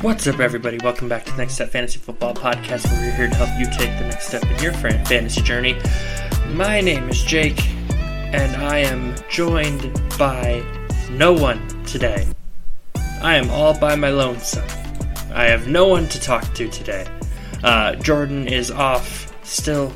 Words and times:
What's 0.00 0.26
up, 0.26 0.38
everybody? 0.40 0.78
Welcome 0.82 1.08
back 1.08 1.24
to 1.24 1.32
the 1.32 1.38
Next 1.38 1.54
Step 1.54 1.70
Fantasy 1.70 1.98
Football 1.98 2.34
Podcast, 2.34 2.84
where 2.84 3.00
we're 3.00 3.16
here 3.16 3.28
to 3.28 3.34
help 3.34 3.58
you 3.58 3.64
take 3.66 3.98
the 3.98 4.04
next 4.04 4.28
step 4.28 4.42
in 4.44 4.62
your 4.62 4.72
fantasy 4.72 5.40
journey. 5.40 5.78
My 6.48 6.80
name 6.80 7.08
is 7.08 7.22
Jake, 7.22 7.66
and 7.90 8.56
I 8.56 8.78
am 8.78 9.14
joined 9.30 9.92
by 10.18 10.62
no 11.10 11.32
one 11.32 11.66
today. 11.84 12.26
I 13.20 13.34
am 13.34 13.50
all 13.50 13.76
by 13.76 13.96
my 13.96 14.10
lonesome. 14.10 14.64
I 15.34 15.46
have 15.48 15.66
no 15.66 15.88
one 15.88 16.08
to 16.10 16.20
talk 16.20 16.54
to 16.54 16.68
today. 16.68 17.04
Uh, 17.64 17.96
Jordan 17.96 18.46
is 18.46 18.70
off, 18.70 19.34
still 19.44 19.92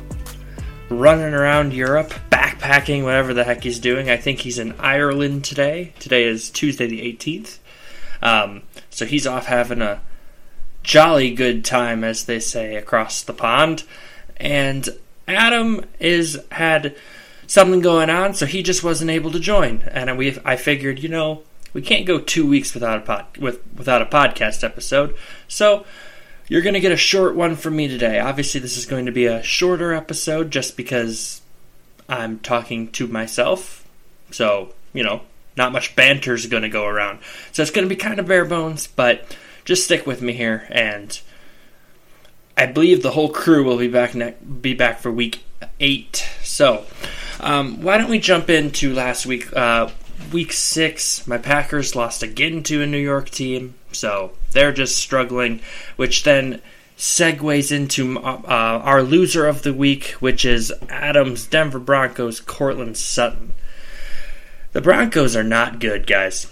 running 0.89 1.33
around 1.33 1.73
Europe, 1.73 2.13
backpacking, 2.29 3.05
whatever 3.05 3.33
the 3.33 3.45
heck 3.45 3.63
he's 3.63 3.79
doing. 3.79 4.09
I 4.09 4.17
think 4.17 4.39
he's 4.39 4.59
in 4.59 4.73
Ireland 4.73 5.45
today. 5.45 5.93
Today 5.99 6.25
is 6.25 6.49
Tuesday 6.49 6.85
the 6.85 6.99
18th. 7.13 7.59
Um, 8.21 8.63
so 8.89 9.05
he's 9.05 9.25
off 9.25 9.45
having 9.45 9.81
a 9.81 10.01
jolly 10.83 11.33
good 11.33 11.63
time, 11.63 12.03
as 12.03 12.25
they 12.25 12.41
say, 12.41 12.75
across 12.75 13.23
the 13.23 13.33
pond. 13.33 13.85
And 14.35 14.89
Adam 15.29 15.85
is 15.97 16.43
had 16.51 16.93
something 17.47 17.79
going 17.79 18.09
on, 18.09 18.33
so 18.33 18.45
he 18.45 18.63
just 18.63 18.83
wasn't 18.83 19.11
able 19.11 19.31
to 19.31 19.39
join. 19.39 19.83
And 19.83 20.17
we, 20.17 20.37
I 20.43 20.57
figured, 20.57 20.99
you 20.99 21.07
know, 21.07 21.43
we 21.73 21.81
can't 21.81 22.05
go 22.05 22.19
two 22.19 22.47
weeks 22.47 22.73
without 22.73 22.99
a 22.99 23.01
pod, 23.01 23.37
with, 23.37 23.61
without 23.75 24.01
a 24.01 24.05
podcast 24.05 24.63
episode. 24.63 25.15
So 25.47 25.85
you're 26.47 26.61
going 26.61 26.75
to 26.75 26.79
get 26.79 26.91
a 26.91 26.97
short 26.97 27.35
one 27.35 27.55
from 27.55 27.75
me 27.75 27.87
today. 27.87 28.19
Obviously, 28.19 28.59
this 28.59 28.77
is 28.77 28.85
going 28.85 29.05
to 29.05 29.11
be 29.11 29.25
a 29.25 29.43
shorter 29.43 29.93
episode, 29.93 30.51
just 30.51 30.77
because 30.77 31.41
I'm 32.07 32.39
talking 32.39 32.91
to 32.91 33.07
myself. 33.07 33.87
So 34.31 34.73
you 34.93 35.03
know, 35.03 35.21
not 35.57 35.71
much 35.71 35.95
banter 35.95 36.33
is 36.33 36.45
going 36.45 36.63
to 36.63 36.69
go 36.69 36.85
around. 36.85 37.19
So 37.51 37.61
it's 37.61 37.71
going 37.71 37.87
to 37.87 37.93
be 37.93 37.99
kind 37.99 38.19
of 38.19 38.27
bare 38.27 38.45
bones, 38.45 38.87
but 38.87 39.35
just 39.65 39.83
stick 39.83 40.05
with 40.05 40.21
me 40.21 40.33
here. 40.33 40.67
And 40.69 41.19
I 42.55 42.67
believe 42.67 43.01
the 43.01 43.11
whole 43.11 43.29
crew 43.29 43.63
will 43.63 43.77
be 43.77 43.87
back 43.87 44.15
ne- 44.15 44.35
be 44.61 44.73
back 44.73 44.99
for 44.99 45.11
week 45.11 45.43
eight. 45.79 46.27
So 46.43 46.85
um, 47.39 47.81
why 47.81 47.97
don't 47.97 48.09
we 48.09 48.19
jump 48.19 48.49
into 48.49 48.93
last 48.93 49.25
week? 49.25 49.55
Uh, 49.55 49.89
week 50.33 50.51
six, 50.51 51.25
my 51.27 51.37
Packers 51.37 51.95
lost 51.95 52.23
again 52.23 52.63
to 52.63 52.81
a 52.81 52.87
New 52.87 52.97
York 52.97 53.29
team, 53.29 53.75
so 53.91 54.31
they're 54.51 54.73
just 54.73 54.97
struggling, 54.97 55.61
which 55.95 56.23
then 56.23 56.61
segues 56.97 57.71
into 57.71 58.19
uh, 58.19 58.41
our 58.47 59.03
loser 59.03 59.45
of 59.45 59.61
the 59.61 59.73
week, 59.73 60.11
which 60.19 60.45
is 60.45 60.73
Adams 60.89 61.45
Denver 61.47 61.79
Broncos 61.79 62.39
Courtland 62.39 62.97
Sutton. 62.97 63.53
The 64.73 64.81
Broncos 64.81 65.35
are 65.35 65.43
not 65.43 65.79
good, 65.79 66.07
guys. 66.07 66.47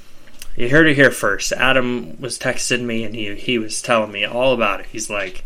You 0.56 0.70
heard 0.70 0.88
it 0.88 0.96
here 0.96 1.12
first. 1.12 1.54
Adam 1.54 2.20
was 2.20 2.38
texting 2.38 2.84
me 2.84 3.04
and 3.04 3.16
he 3.16 3.34
he 3.36 3.58
was 3.58 3.82
telling 3.82 4.12
me 4.12 4.26
all 4.26 4.54
about 4.54 4.82
it. 4.82 4.88
He's 4.92 5.10
like, 5.10 5.44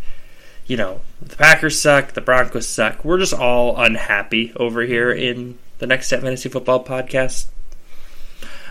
you 0.66 0.76
know, 0.76 1.02
the 1.22 1.36
Packers 1.36 1.80
suck, 1.80 2.14
the 2.14 2.22
Broncos 2.22 2.68
suck. 2.68 3.06
We're 3.06 3.20
just 3.20 3.34
all 3.34 3.78
unhappy 3.78 4.52
over 4.56 4.82
here 4.82 5.12
in 5.12 5.58
the 5.78 5.88
Next 5.88 6.10
Fantasy 6.10 6.50
Football 6.50 6.84
podcast. 6.84 7.46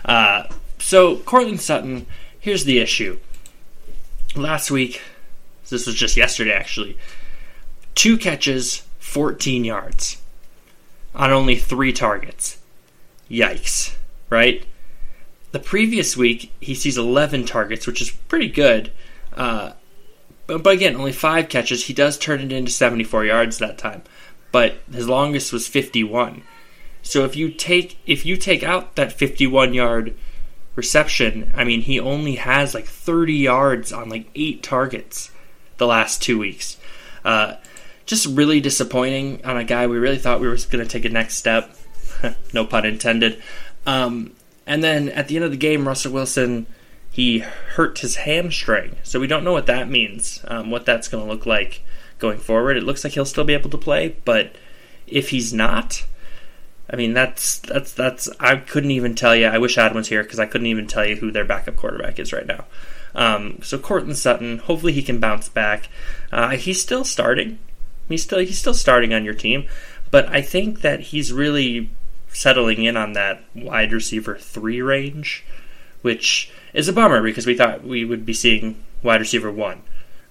Uh, 0.05 0.47
so 0.77 1.17
Courtland 1.17 1.59
Sutton, 1.59 2.05
here's 2.39 2.63
the 2.63 2.79
issue. 2.79 3.19
Last 4.35 4.69
week, 4.69 5.01
this 5.69 5.87
was 5.87 5.95
just 5.95 6.15
yesterday 6.15 6.53
actually, 6.53 6.97
two 7.95 8.17
catches, 8.17 8.83
14 8.99 9.63
yards 9.63 10.21
on 11.15 11.31
only 11.31 11.55
three 11.55 11.91
targets. 11.91 12.57
Yikes, 13.29 13.95
right? 14.29 14.65
The 15.51 15.59
previous 15.59 16.17
week, 16.17 16.51
he 16.59 16.75
sees 16.75 16.97
11 16.97 17.45
targets, 17.45 17.87
which 17.87 18.01
is 18.01 18.11
pretty 18.11 18.49
good. 18.49 18.91
Uh, 19.33 19.71
but, 20.47 20.61
but 20.61 20.73
again, 20.73 20.95
only 20.95 21.13
five 21.13 21.49
catches. 21.49 21.85
He 21.85 21.93
does 21.93 22.17
turn 22.17 22.41
it 22.41 22.51
into 22.51 22.71
74 22.71 23.25
yards 23.25 23.57
that 23.57 23.77
time, 23.77 24.03
but 24.51 24.75
his 24.91 25.07
longest 25.07 25.53
was 25.53 25.67
51. 25.67 26.43
So 27.05 27.23
if 27.23 27.35
you 27.35 27.51
take 27.51 27.99
if 28.07 28.25
you 28.25 28.35
take 28.35 28.63
out 28.63 28.95
that 28.95 29.13
51 29.13 29.75
yard 29.75 30.15
reception, 30.75 31.53
I 31.55 31.63
mean, 31.63 31.81
he 31.81 31.99
only 31.99 32.35
has 32.35 32.73
like 32.73 32.87
30 32.87 33.33
yards 33.33 33.93
on 33.93 34.09
like 34.09 34.27
eight 34.33 34.63
targets 34.63 35.29
the 35.77 35.85
last 35.85 36.23
two 36.23 36.39
weeks. 36.39 36.77
Uh, 37.23 37.55
just 38.07 38.25
really 38.25 38.59
disappointing 38.59 39.45
on 39.45 39.55
a 39.55 39.63
guy 39.63 39.85
we 39.85 39.97
really 39.97 40.17
thought 40.17 40.41
we 40.41 40.47
were 40.47 40.57
going 40.69 40.83
to 40.83 40.85
take 40.85 41.05
a 41.05 41.09
next 41.09 41.35
step. 41.35 41.77
no 42.53 42.65
pun 42.65 42.85
intended. 42.85 43.41
Um, 43.85 44.33
and 44.65 44.83
then 44.83 45.09
at 45.09 45.27
the 45.27 45.35
end 45.35 45.45
of 45.45 45.51
the 45.51 45.57
game, 45.57 45.87
Russell 45.87 46.11
Wilson 46.11 46.65
he 47.11 47.39
hurt 47.39 47.99
his 47.99 48.17
hamstring, 48.17 48.97
so 49.03 49.19
we 49.19 49.27
don't 49.27 49.43
know 49.43 49.53
what 49.53 49.67
that 49.67 49.87
means. 49.89 50.43
Um, 50.47 50.69
what 50.71 50.85
that's 50.85 51.07
going 51.07 51.23
to 51.23 51.31
look 51.31 51.45
like 51.45 51.83
going 52.17 52.39
forward. 52.39 52.77
It 52.77 52.83
looks 52.83 53.03
like 53.03 53.13
he'll 53.13 53.25
still 53.25 53.45
be 53.45 53.53
able 53.53 53.69
to 53.69 53.77
play, 53.77 54.17
but 54.25 54.55
if 55.07 55.29
he's 55.29 55.53
not, 55.53 56.03
I 56.89 56.95
mean 56.95 57.13
that's 57.13 57.59
that's 57.59 57.93
that's 57.93 58.29
I 58.39 58.57
couldn't 58.57 58.91
even 58.91 59.15
tell 59.15 59.35
you. 59.35 59.47
I 59.47 59.57
wish 59.57 59.77
Adam 59.77 59.97
was 59.97 60.07
here 60.07 60.23
because 60.23 60.39
I 60.39 60.45
couldn't 60.45 60.67
even 60.67 60.87
tell 60.87 61.05
you 61.05 61.15
who 61.15 61.31
their 61.31 61.45
backup 61.45 61.77
quarterback 61.77 62.19
is 62.19 62.31
right 62.31 62.45
now. 62.45 62.65
Um, 63.15 63.59
so 63.63 63.79
Courtland 63.79 64.17
Sutton, 64.17 64.59
hopefully 64.59 64.91
he 64.91 65.01
can 65.01 65.19
bounce 65.19 65.49
back. 65.49 65.89
Uh, 66.31 66.49
he's 66.49 66.81
still 66.81 67.03
starting. 67.03 67.59
He's 68.07 68.23
still 68.23 68.39
he's 68.39 68.59
still 68.59 68.73
starting 68.73 69.13
on 69.13 69.25
your 69.25 69.33
team, 69.33 69.67
but 70.11 70.27
I 70.29 70.41
think 70.41 70.81
that 70.81 70.99
he's 70.99 71.33
really 71.33 71.89
settling 72.29 72.83
in 72.83 72.97
on 72.97 73.13
that 73.13 73.41
wide 73.55 73.93
receiver 73.93 74.37
three 74.37 74.81
range, 74.81 75.43
which 76.01 76.51
is 76.73 76.87
a 76.87 76.93
bummer 76.93 77.23
because 77.23 77.47
we 77.47 77.55
thought 77.55 77.83
we 77.83 78.05
would 78.05 78.25
be 78.25 78.33
seeing 78.33 78.83
wide 79.01 79.21
receiver 79.21 79.51
one. 79.51 79.81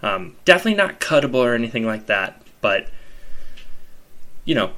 Um, 0.02 0.36
definitely 0.44 0.74
not 0.74 1.00
cuttable 1.00 1.36
or 1.36 1.54
anything 1.54 1.86
like 1.86 2.06
that, 2.06 2.42
but 2.60 2.88
you 4.44 4.54
know, 4.54 4.72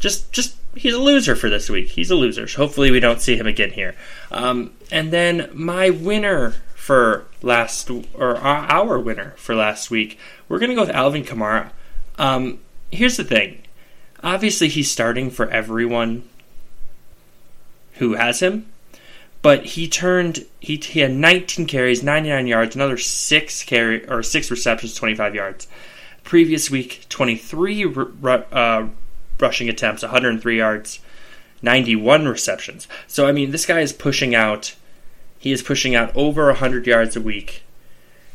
just 0.00 0.32
just 0.32 0.56
he's 0.76 0.94
a 0.94 0.98
loser 0.98 1.36
for 1.36 1.48
this 1.48 1.68
week. 1.68 1.90
He's 1.90 2.10
a 2.10 2.16
loser. 2.16 2.46
So 2.46 2.58
hopefully 2.58 2.90
we 2.90 3.00
don't 3.00 3.20
see 3.20 3.36
him 3.36 3.46
again 3.46 3.70
here. 3.70 3.94
Um, 4.30 4.72
and 4.90 5.12
then 5.12 5.50
my 5.52 5.90
winner 5.90 6.54
for 6.74 7.26
last 7.42 7.90
or 8.14 8.36
our 8.36 8.98
winner 8.98 9.34
for 9.36 9.54
last 9.54 9.90
week, 9.90 10.18
we're 10.48 10.58
gonna 10.58 10.74
go 10.74 10.82
with 10.82 10.90
Alvin 10.90 11.24
Kamara. 11.24 11.70
Um, 12.18 12.60
here's 12.90 13.16
the 13.16 13.24
thing. 13.24 13.62
Obviously, 14.22 14.68
he's 14.68 14.90
starting 14.90 15.30
for 15.30 15.48
everyone 15.50 16.24
who 17.94 18.14
has 18.14 18.40
him. 18.40 18.66
But 19.42 19.66
he 19.66 19.88
turned 19.88 20.46
he, 20.58 20.76
he 20.76 21.00
had 21.00 21.12
19 21.12 21.66
carries, 21.66 22.02
99 22.02 22.46
yards, 22.46 22.74
another 22.74 22.96
six 22.96 23.62
carry 23.62 24.08
or 24.08 24.22
six 24.22 24.50
receptions, 24.50 24.94
25 24.94 25.34
yards. 25.34 25.68
Previous 26.22 26.70
week, 26.70 27.04
23 27.10 27.84
uh, 28.24 28.86
rushing 29.44 29.68
attempts, 29.68 30.02
103 30.02 30.56
yards, 30.56 31.00
91 31.60 32.26
receptions. 32.26 32.88
So 33.06 33.26
I 33.26 33.32
mean, 33.32 33.50
this 33.50 33.66
guy 33.66 33.80
is 33.80 33.92
pushing 33.92 34.34
out. 34.34 34.74
He 35.38 35.52
is 35.52 35.62
pushing 35.62 35.94
out 35.94 36.10
over 36.16 36.46
100 36.46 36.86
yards 36.86 37.14
a 37.14 37.20
week, 37.20 37.62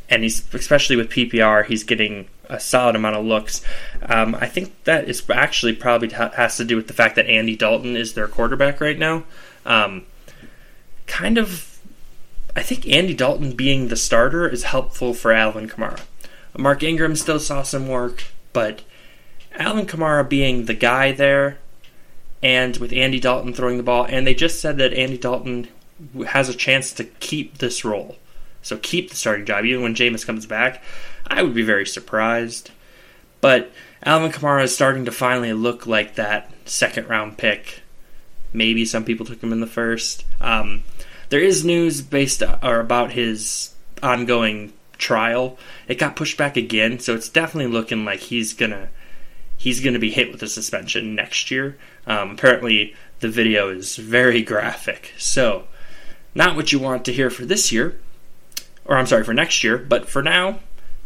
and 0.10 0.22
he's 0.24 0.54
especially 0.54 0.96
with 0.96 1.10
PPR, 1.10 1.66
he's 1.66 1.84
getting 1.84 2.28
a 2.48 2.60
solid 2.60 2.96
amount 2.96 3.16
of 3.16 3.26
looks. 3.26 3.64
Um, 4.04 4.36
I 4.36 4.48
think 4.48 4.84
that 4.84 5.10
is 5.10 5.28
actually 5.30 5.74
probably 5.74 6.10
has 6.10 6.58
to 6.58 6.66
do 6.66 6.76
with 6.76 6.88
the 6.88 6.94
fact 6.94 7.16
that 7.16 7.28
Andy 7.28 7.56
Dalton 7.56 7.96
is 7.96 8.14
their 8.14 8.28
quarterback 8.28 8.80
right 8.80 8.98
now. 8.98 9.24
Um, 9.66 10.06
kind 11.08 11.38
of, 11.38 11.80
I 12.56 12.62
think 12.62 12.88
Andy 12.88 13.14
Dalton 13.14 13.54
being 13.54 13.88
the 13.88 13.96
starter 13.96 14.48
is 14.48 14.64
helpful 14.64 15.14
for 15.14 15.32
Alvin 15.32 15.68
Kamara. 15.68 16.02
Mark 16.58 16.84
Ingram 16.84 17.16
still 17.16 17.40
saw 17.40 17.64
some 17.64 17.88
work, 17.88 18.26
but 18.54 18.82
Alvin 19.54 19.86
Kamara 19.86 20.28
being 20.28 20.66
the 20.66 20.74
guy 20.74 21.12
there, 21.12 21.58
and 22.42 22.78
with 22.78 22.94
Andy 22.94 23.20
Dalton 23.20 23.54
throwing 23.54 23.78
the 23.78 23.84
ball, 23.84 24.06
and 24.08 24.26
they 24.26 24.34
just 24.34 24.62
said 24.62 24.78
that 24.78 24.94
Andy 24.94 25.18
Dalton 25.18 25.68
has 26.28 26.50
a 26.50 26.54
chance 26.54 26.94
to 26.94 27.04
keep 27.04 27.58
this 27.58 27.84
role. 27.84 28.18
So 28.62 28.78
keep 28.78 29.10
the 29.10 29.16
starting 29.16 29.46
job. 29.46 29.66
Even 29.66 29.84
when 29.84 29.96
Jameis 29.96 30.26
comes 30.26 30.46
back, 30.46 30.84
I 31.28 31.44
would 31.44 31.54
be 31.54 31.64
very 31.64 31.86
surprised. 31.86 32.72
But 33.42 33.72
Alvin 34.04 34.32
Kamara 34.32 34.64
is 34.64 34.76
starting 34.76 35.06
to 35.06 35.12
finally 35.12 35.54
look 35.54 35.88
like 35.88 36.16
that 36.16 36.52
second 36.66 37.08
round 37.08 37.38
pick 37.38 37.82
Maybe 38.54 38.86
some 38.86 39.04
people 39.04 39.26
took 39.26 39.42
him 39.42 39.52
in 39.52 39.60
the 39.60 39.68
first. 39.68 40.26
Um, 40.42 40.84
there 41.30 41.40
is 41.40 41.64
news 41.64 42.02
based 42.02 42.42
or 42.64 42.80
about 42.80 43.12
his 43.12 43.74
ongoing 44.02 44.74
trial. 44.98 45.58
It 45.88 46.00
got 46.00 46.16
pushed 46.16 46.38
back 46.38 46.58
again, 46.58 47.00
so 47.00 47.14
it's 47.14 47.30
definitely 47.30 47.72
looking 47.72 48.06
like 48.06 48.22
he's 48.22 48.54
gonna 48.54 48.90
he's 49.60 49.80
gonna 49.82 50.00
be 50.00 50.10
hit 50.10 50.32
with 50.32 50.42
a 50.42 50.48
suspension 50.48 51.14
next 51.14 51.52
year. 51.52 51.78
Um, 52.08 52.32
apparently, 52.32 52.96
the 53.20 53.30
video 53.30 53.70
is 53.70 53.98
very 53.98 54.42
graphic, 54.42 55.14
so 55.18 55.68
Not 56.36 56.56
what 56.56 56.72
you 56.72 56.80
want 56.80 57.06
to 57.06 57.14
hear 57.14 57.30
for 57.30 57.46
this 57.46 57.72
year, 57.72 58.00
or 58.86 58.98
I'm 58.98 59.08
sorry, 59.08 59.24
for 59.24 59.34
next 59.34 59.64
year, 59.64 59.78
but 59.78 60.08
for 60.08 60.22
now, 60.22 60.60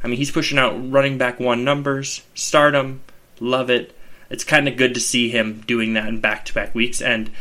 I 0.03 0.07
mean, 0.07 0.17
he's 0.17 0.31
pushing 0.31 0.57
out 0.57 0.91
running 0.91 1.17
back 1.17 1.39
one 1.39 1.63
numbers, 1.63 2.21
stardom, 2.35 3.01
love 3.39 3.69
it. 3.69 3.95
It's 4.29 4.43
kind 4.43 4.67
of 4.67 4.77
good 4.77 4.93
to 4.95 4.99
see 4.99 5.29
him 5.29 5.63
doing 5.65 5.93
that 5.93 6.07
in 6.07 6.19
back 6.19 6.45
to 6.45 6.53
back 6.53 6.75
weeks, 6.75 7.01
and 7.01 7.31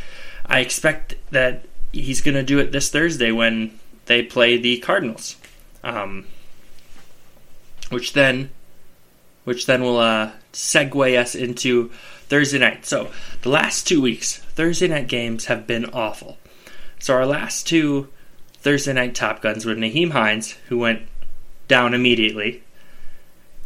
I 0.47 0.61
expect 0.61 1.17
that 1.31 1.67
he's 1.93 2.20
going 2.20 2.35
to 2.35 2.43
do 2.43 2.59
it 2.59 2.73
this 2.73 2.88
Thursday 2.88 3.32
when 3.32 3.79
they 4.06 4.23
play 4.23 4.56
the 4.56 4.79
Cardinals, 4.79 5.37
um, 5.82 6.26
which 7.91 8.12
then, 8.12 8.50
which 9.44 9.66
then 9.66 9.82
will 9.82 9.98
uh, 9.98 10.30
segue 10.52 11.18
us 11.18 11.34
into 11.34 11.90
Thursday 12.28 12.58
night. 12.58 12.86
So 12.86 13.10
the 13.42 13.48
last 13.48 13.86
two 13.86 14.00
weeks, 14.00 14.38
Thursday 14.38 14.88
night 14.88 15.08
games 15.08 15.46
have 15.46 15.66
been 15.66 15.86
awful. 15.86 16.38
So 16.98 17.14
our 17.14 17.26
last 17.26 17.66
two 17.66 18.08
Thursday 18.54 18.92
night 18.92 19.14
Top 19.14 19.42
Guns 19.42 19.66
were 19.66 19.74
Nyheim 19.74 20.12
Hines, 20.12 20.52
who 20.68 20.78
went 20.78 21.02
down 21.68 21.94
immediately, 21.94 22.62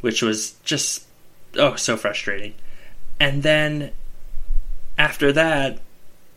which 0.00 0.22
was 0.22 0.52
just 0.64 1.04
oh 1.56 1.76
so 1.76 1.96
frustrating. 1.96 2.54
And 3.20 3.42
then 3.42 3.92
after 4.98 5.32
that, 5.32 5.80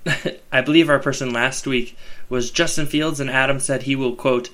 I 0.52 0.62
believe 0.62 0.90
our 0.90 1.00
person 1.00 1.32
last 1.32 1.68
week 1.68 1.98
was 2.28 2.52
Justin 2.52 2.86
Fields, 2.86 3.20
and 3.20 3.30
Adam 3.30 3.60
said 3.60 3.84
he 3.84 3.96
will, 3.96 4.16
quote, 4.16 4.50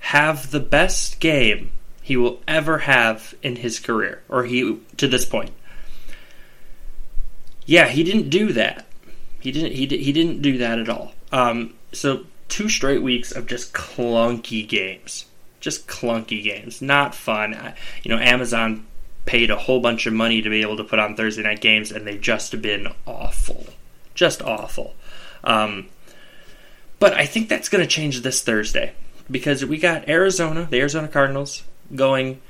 have 0.00 0.50
the 0.50 0.60
best 0.60 1.20
game 1.20 1.70
he 2.04 2.16
will 2.16 2.40
ever 2.46 2.78
have 2.78 3.34
in 3.42 3.56
his 3.56 3.80
career, 3.80 4.22
or 4.28 4.44
he 4.44 4.78
to 4.98 5.08
this 5.08 5.24
point. 5.24 5.52
Yeah, 7.66 7.88
he 7.88 8.04
didn't 8.04 8.28
do 8.28 8.52
that. 8.52 8.86
He 9.40 9.50
didn't. 9.50 9.72
He, 9.72 9.86
he 9.86 10.12
didn't 10.12 10.42
do 10.42 10.58
that 10.58 10.78
at 10.78 10.88
all. 10.88 11.12
Um, 11.32 11.74
so 11.92 12.26
two 12.48 12.68
straight 12.68 13.02
weeks 13.02 13.32
of 13.32 13.46
just 13.46 13.72
clunky 13.72 14.68
games, 14.68 15.24
just 15.60 15.88
clunky 15.88 16.44
games, 16.44 16.82
not 16.82 17.14
fun. 17.14 17.74
You 18.02 18.14
know, 18.14 18.20
Amazon 18.22 18.86
paid 19.24 19.50
a 19.50 19.56
whole 19.56 19.80
bunch 19.80 20.06
of 20.06 20.12
money 20.12 20.42
to 20.42 20.50
be 20.50 20.60
able 20.60 20.76
to 20.76 20.84
put 20.84 20.98
on 20.98 21.16
Thursday 21.16 21.42
night 21.42 21.62
games, 21.62 21.90
and 21.90 22.06
they've 22.06 22.20
just 22.20 22.60
been 22.60 22.88
awful 23.06 23.66
just 24.14 24.42
awful. 24.42 24.94
Um, 25.42 25.88
but 26.98 27.12
I 27.14 27.26
think 27.26 27.48
that's 27.48 27.68
going 27.68 27.82
to 27.82 27.88
change 27.88 28.22
this 28.22 28.42
Thursday 28.42 28.94
because 29.30 29.64
we 29.64 29.78
got 29.78 30.08
Arizona, 30.08 30.66
the 30.70 30.80
Arizona 30.80 31.08
Cardinals, 31.08 31.64
going 31.94 32.40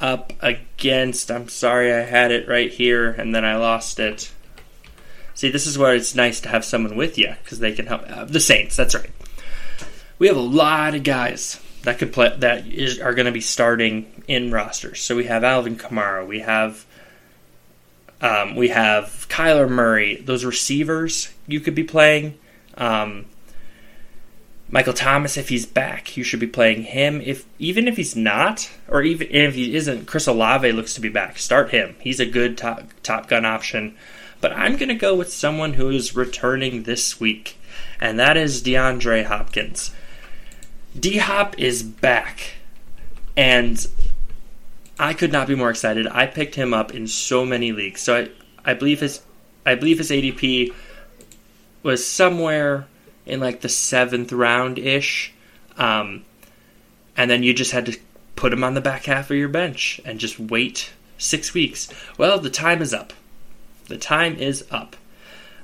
up 0.00 0.32
against. 0.40 1.30
I'm 1.30 1.48
sorry, 1.48 1.92
I 1.92 2.00
had 2.00 2.30
it 2.32 2.48
right 2.48 2.70
here 2.70 3.10
and 3.10 3.34
then 3.34 3.44
I 3.44 3.56
lost 3.56 3.98
it. 3.98 4.32
See, 5.34 5.50
this 5.50 5.66
is 5.66 5.76
where 5.76 5.94
it's 5.94 6.14
nice 6.14 6.40
to 6.42 6.48
have 6.48 6.64
someone 6.64 6.96
with 6.96 7.18
you 7.18 7.34
because 7.42 7.58
they 7.58 7.72
can 7.72 7.86
help. 7.86 8.02
Uh, 8.08 8.24
the 8.24 8.40
Saints, 8.40 8.76
that's 8.76 8.94
right. 8.94 9.10
We 10.18 10.28
have 10.28 10.36
a 10.36 10.40
lot 10.40 10.94
of 10.94 11.02
guys 11.02 11.60
that 11.82 11.98
could 11.98 12.12
play 12.12 12.34
that 12.38 12.66
is, 12.66 12.98
are 13.00 13.14
going 13.14 13.26
to 13.26 13.32
be 13.32 13.40
starting 13.40 14.24
in 14.26 14.50
rosters. 14.50 15.00
So 15.00 15.14
we 15.14 15.24
have 15.24 15.44
Alvin 15.44 15.76
Kamara, 15.76 16.26
we 16.26 16.40
have 16.40 16.86
um, 18.20 18.56
we 18.56 18.68
have 18.68 19.26
Kyler 19.28 19.68
Murray. 19.68 20.16
Those 20.16 20.44
receivers 20.44 21.32
you 21.46 21.60
could 21.60 21.74
be 21.74 21.84
playing. 21.84 22.38
Um, 22.76 23.26
Michael 24.68 24.92
Thomas, 24.92 25.36
if 25.36 25.48
he's 25.48 25.64
back, 25.64 26.16
you 26.16 26.24
should 26.24 26.40
be 26.40 26.46
playing 26.46 26.82
him. 26.82 27.20
If 27.20 27.46
even 27.58 27.86
if 27.86 27.96
he's 27.96 28.16
not, 28.16 28.68
or 28.88 29.02
even 29.02 29.28
if 29.30 29.54
he 29.54 29.76
isn't, 29.76 30.06
Chris 30.06 30.26
Olave 30.26 30.72
looks 30.72 30.94
to 30.94 31.00
be 31.00 31.08
back. 31.08 31.38
Start 31.38 31.70
him. 31.70 31.94
He's 32.00 32.18
a 32.18 32.26
good 32.26 32.58
top 32.58 32.88
top 33.02 33.28
gun 33.28 33.44
option. 33.44 33.96
But 34.40 34.52
I'm 34.52 34.76
going 34.76 34.88
to 34.88 34.94
go 34.94 35.14
with 35.14 35.32
someone 35.32 35.74
who 35.74 35.88
is 35.90 36.16
returning 36.16 36.82
this 36.82 37.20
week, 37.20 37.58
and 38.00 38.18
that 38.18 38.36
is 38.36 38.62
DeAndre 38.62 39.24
Hopkins. 39.24 39.92
D 40.98 41.18
Hop 41.18 41.58
is 41.58 41.82
back, 41.82 42.54
and 43.36 43.86
I 44.98 45.14
could 45.14 45.32
not 45.32 45.46
be 45.46 45.54
more 45.54 45.70
excited. 45.70 46.08
I 46.08 46.26
picked 46.26 46.56
him 46.56 46.74
up 46.74 46.92
in 46.92 47.06
so 47.06 47.46
many 47.46 47.70
leagues. 47.70 48.00
So 48.02 48.16
I, 48.16 48.70
I 48.72 48.74
believe 48.74 49.00
his 49.00 49.20
I 49.64 49.76
believe 49.76 49.98
his 49.98 50.10
ADP 50.10 50.74
was 51.84 52.06
somewhere 52.06 52.88
in 53.26 53.40
like 53.40 53.60
the 53.60 53.68
seventh 53.68 54.32
round 54.32 54.78
ish. 54.78 55.32
Um, 55.76 56.24
and 57.16 57.30
then 57.30 57.42
you 57.42 57.52
just 57.52 57.72
had 57.72 57.86
to 57.86 57.98
put 58.36 58.52
him 58.52 58.64
on 58.64 58.74
the 58.74 58.80
back 58.80 59.04
half 59.04 59.30
of 59.30 59.36
your 59.36 59.48
bench 59.48 60.00
and 60.04 60.18
just 60.18 60.38
wait 60.38 60.92
six 61.18 61.52
weeks. 61.52 61.88
Well, 62.16 62.38
the 62.38 62.50
time 62.50 62.82
is 62.82 62.94
up. 62.94 63.12
The 63.88 63.98
time 63.98 64.36
is 64.36 64.64
up. 64.70 64.96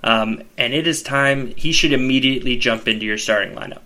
Um, 0.05 0.43
and 0.59 0.75
it 0.75 0.87
is 0.87 1.03
time. 1.03 1.55
He 1.57 1.73
should 1.73 1.93
immediately 1.93 2.57
jump 2.57 2.89
into 2.89 3.07
your 3.07 3.19
starting 3.19 3.55
lineup. 3.55 3.83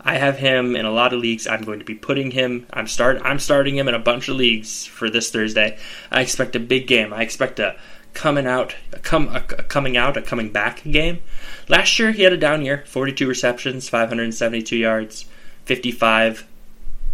I 0.00 0.16
have 0.16 0.38
him 0.38 0.76
in 0.76 0.84
a 0.84 0.90
lot 0.90 1.12
of 1.12 1.20
leagues. 1.20 1.46
I'm 1.46 1.62
going 1.62 1.80
to 1.80 1.84
be 1.84 1.94
putting 1.94 2.30
him. 2.30 2.66
I'm 2.72 2.86
start. 2.86 3.20
I'm 3.24 3.38
starting 3.38 3.76
him 3.76 3.88
in 3.88 3.94
a 3.94 3.98
bunch 3.98 4.28
of 4.28 4.36
leagues 4.36 4.86
for 4.86 5.10
this 5.10 5.30
Thursday. 5.30 5.78
I 6.10 6.20
expect 6.20 6.56
a 6.56 6.60
big 6.60 6.86
game. 6.86 7.12
I 7.12 7.22
expect 7.22 7.58
a 7.58 7.76
coming 8.18 8.48
out, 8.48 8.74
a 8.92 8.98
come, 8.98 9.28
a, 9.28 9.40
coming 9.40 9.96
out, 9.96 10.16
a 10.16 10.22
coming 10.22 10.50
back 10.50 10.82
game. 10.82 11.20
Last 11.68 12.00
year 12.00 12.10
he 12.10 12.24
had 12.24 12.32
a 12.32 12.36
down 12.36 12.64
year. 12.64 12.82
42 12.88 13.28
receptions, 13.28 13.88
572 13.88 14.76
yards, 14.76 15.26
55 15.66 16.44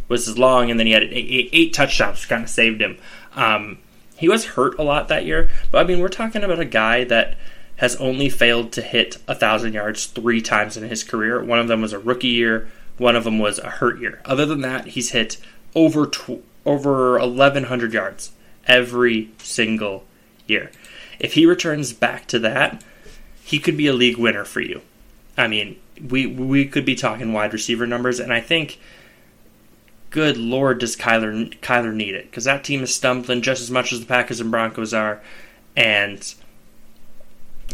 was 0.09 0.25
his 0.25 0.39
long, 0.39 0.71
and 0.71 0.81
then 0.81 0.87
he 0.87 0.95
had 0.95 1.03
eight, 1.03 1.51
eight 1.53 1.75
touchdowns, 1.75 2.25
kind 2.25 2.45
of 2.45 2.49
saved 2.49 2.81
him. 2.81 2.97
Um, 3.35 3.79
he 4.17 4.31
was 4.31 4.47
hurt 4.47 4.79
a 4.79 4.83
lot 4.83 5.09
that 5.09 5.27
year, 5.27 5.51
but 5.71 5.85
I 5.85 5.87
mean, 5.87 6.01
we're 6.01 6.09
talking 6.09 6.43
about 6.43 6.59
a 6.59 6.65
guy 6.65 7.05
that 7.05 7.37
has 7.77 7.97
only 7.97 8.31
failed 8.31 8.73
to 8.73 8.81
hit 8.81 9.19
a 9.29 9.35
thousand 9.35 9.75
yards 9.75 10.07
three 10.07 10.41
times 10.41 10.79
in 10.79 10.89
his 10.89 11.05
career. 11.05 11.45
One 11.45 11.59
of 11.59 11.69
them 11.69 11.83
was 11.83 11.93
a 11.93 11.99
rookie 11.99 12.29
year. 12.29 12.71
One 12.97 13.15
of 13.15 13.25
them 13.25 13.39
was 13.39 13.59
a 13.59 13.69
hurt 13.69 14.01
year. 14.01 14.23
Other 14.25 14.47
than 14.47 14.63
that, 14.63 14.87
he's 14.87 15.11
hit 15.11 15.37
over 15.75 16.07
tw- 16.07 16.45
over 16.65 17.19
1,100 17.19 17.93
yards 17.93 18.33
every 18.67 19.33
single 19.39 20.05
year. 20.47 20.71
If 21.19 21.35
he 21.35 21.47
returns 21.47 21.93
back 21.93 22.27
to 22.29 22.39
that, 22.41 22.83
he 23.43 23.59
could 23.59 23.77
be 23.77 23.87
a 23.87 23.93
league 23.93 24.17
winner 24.17 24.45
for 24.45 24.61
you. 24.61 24.83
I 25.37 25.49
mean, 25.49 25.79
we 26.09 26.27
we 26.27 26.67
could 26.67 26.85
be 26.85 26.95
talking 26.95 27.33
wide 27.33 27.53
receiver 27.53 27.87
numbers, 27.87 28.21
and 28.21 28.33
I 28.33 28.41
think, 28.41 28.79
good 30.11 30.37
lord, 30.37 30.79
does 30.79 30.97
Kyler 30.97 31.55
Kyler 31.61 31.95
need 31.95 32.15
it? 32.15 32.31
Because 32.31 32.45
that 32.45 32.65
team 32.65 32.83
is 32.83 32.95
stumbling 32.95 33.43
just 33.43 33.63
as 33.63 33.71
much 33.71 33.93
as 33.93 34.01
the 34.01 34.07
Packers 34.07 34.41
and 34.41 34.51
Broncos 34.51 34.95
are, 34.95 35.21
and 35.77 36.35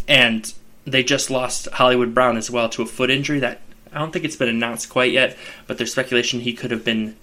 and 0.09 0.53
they 0.85 1.03
just 1.03 1.31
lost 1.31 1.69
Hollywood 1.73 2.15
Brown 2.15 2.37
as 2.37 2.51
well 2.51 2.69
to 2.71 2.83
a 2.83 2.87
foot 2.87 3.11
injury 3.11 3.39
that 3.41 3.61
I 3.93 3.99
don't 3.99 4.13
think 4.13 4.25
it's 4.25 4.37
been 4.37 4.49
announced 4.49 4.89
quite 4.89 5.13
yet, 5.13 5.37
but 5.67 5.79
there's 5.79 5.93
speculation 5.93 6.41
he 6.41 6.53
could 6.53 6.71
have 6.71 6.85
been 6.85 7.17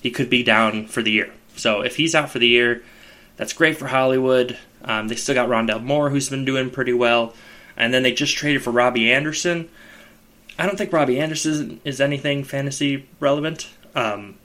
he 0.00 0.10
could 0.10 0.30
be 0.30 0.42
down 0.42 0.86
for 0.86 1.02
the 1.02 1.10
year. 1.10 1.32
So 1.56 1.80
if 1.80 1.96
he's 1.96 2.14
out 2.14 2.30
for 2.30 2.38
the 2.38 2.48
year, 2.48 2.82
that's 3.36 3.52
great 3.52 3.76
for 3.76 3.86
Hollywood. 3.88 4.58
Um, 4.84 5.08
they 5.08 5.16
still 5.16 5.34
got 5.34 5.48
Rondale 5.48 5.82
Moore, 5.82 6.10
who's 6.10 6.28
been 6.28 6.44
doing 6.44 6.70
pretty 6.70 6.92
well, 6.92 7.34
and 7.76 7.92
then 7.92 8.02
they 8.02 8.12
just 8.12 8.36
traded 8.36 8.62
for 8.62 8.70
Robbie 8.70 9.12
Anderson. 9.12 9.68
I 10.58 10.66
don't 10.66 10.76
think 10.76 10.92
Robbie 10.92 11.18
Anderson 11.18 11.80
is 11.84 12.00
anything 12.00 12.44
fantasy 12.44 13.08
relevant. 13.18 13.68
Um, 13.94 14.36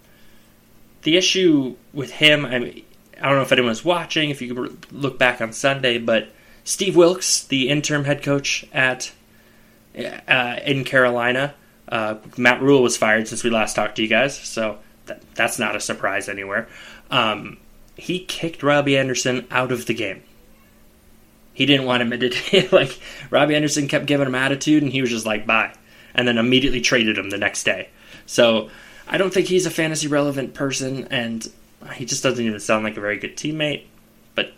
the 1.03 1.17
issue 1.17 1.75
with 1.93 2.11
him, 2.11 2.45
I, 2.45 2.59
mean, 2.59 2.83
I 3.21 3.27
don't 3.27 3.35
know 3.35 3.43
if 3.43 3.51
anyone's 3.51 3.85
watching, 3.85 4.29
if 4.29 4.41
you 4.41 4.53
could 4.53 4.91
look 4.91 5.19
back 5.19 5.41
on 5.41 5.53
Sunday, 5.53 5.97
but 5.97 6.29
Steve 6.63 6.95
Wilks, 6.95 7.43
the 7.43 7.69
interim 7.69 8.05
head 8.05 8.23
coach 8.23 8.65
at 8.73 9.11
uh, 10.27 10.59
in 10.65 10.83
Carolina, 10.83 11.53
uh, 11.89 12.15
Matt 12.37 12.61
Rhule 12.61 12.81
was 12.81 12.97
fired 12.97 13.27
since 13.27 13.43
we 13.43 13.49
last 13.49 13.75
talked 13.75 13.95
to 13.97 14.01
you 14.01 14.07
guys, 14.07 14.37
so 14.37 14.79
that, 15.05 15.21
that's 15.35 15.59
not 15.59 15.75
a 15.75 15.79
surprise 15.79 16.29
anywhere. 16.29 16.67
Um, 17.11 17.57
he 17.99 18.19
kicked 18.19 18.63
Robbie 18.63 18.97
Anderson 18.97 19.47
out 19.51 19.71
of 19.71 19.85
the 19.85 19.93
game. 19.93 20.23
He 21.53 21.65
didn't 21.65 21.85
want 21.85 22.01
him 22.01 22.11
to 22.11 22.69
like 22.71 22.97
Robbie 23.29 23.55
Anderson 23.55 23.87
kept 23.87 24.05
giving 24.05 24.27
him 24.27 24.35
attitude, 24.35 24.83
and 24.83 24.91
he 24.91 25.01
was 25.01 25.09
just 25.09 25.25
like 25.25 25.45
bye, 25.45 25.73
and 26.13 26.27
then 26.27 26.37
immediately 26.37 26.81
traded 26.81 27.17
him 27.17 27.29
the 27.29 27.37
next 27.37 27.63
day. 27.63 27.89
So 28.25 28.69
I 29.07 29.17
don't 29.17 29.33
think 29.33 29.47
he's 29.47 29.65
a 29.65 29.71
fantasy 29.71 30.07
relevant 30.07 30.53
person, 30.53 31.07
and 31.11 31.45
he 31.95 32.05
just 32.05 32.23
doesn't 32.23 32.43
even 32.43 32.59
sound 32.59 32.83
like 32.83 32.97
a 32.97 33.01
very 33.01 33.17
good 33.17 33.35
teammate 33.35 33.83
But 34.35 34.53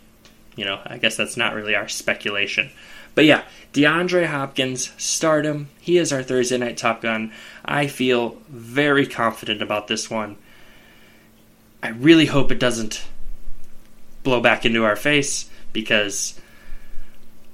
you 0.56 0.64
know, 0.64 0.80
I 0.84 0.98
guess 0.98 1.16
that's 1.16 1.36
not 1.36 1.54
really 1.54 1.74
our 1.74 1.88
speculation. 1.88 2.70
But 3.14 3.24
yeah, 3.24 3.44
DeAndre 3.72 4.26
Hopkins, 4.26 4.92
stardom. 4.96 5.68
He 5.80 5.98
is 5.98 6.12
our 6.12 6.22
Thursday 6.22 6.58
night 6.58 6.76
Top 6.76 7.02
Gun. 7.02 7.32
I 7.64 7.86
feel 7.86 8.36
very 8.48 9.06
confident 9.06 9.60
about 9.60 9.88
this 9.88 10.10
one. 10.10 10.36
I 11.82 11.88
really 11.88 12.26
hope 12.26 12.52
it 12.52 12.60
doesn't 12.60 13.04
blow 14.22 14.40
back 14.40 14.64
into 14.64 14.84
our 14.84 14.96
face 14.96 15.48
because 15.72 16.38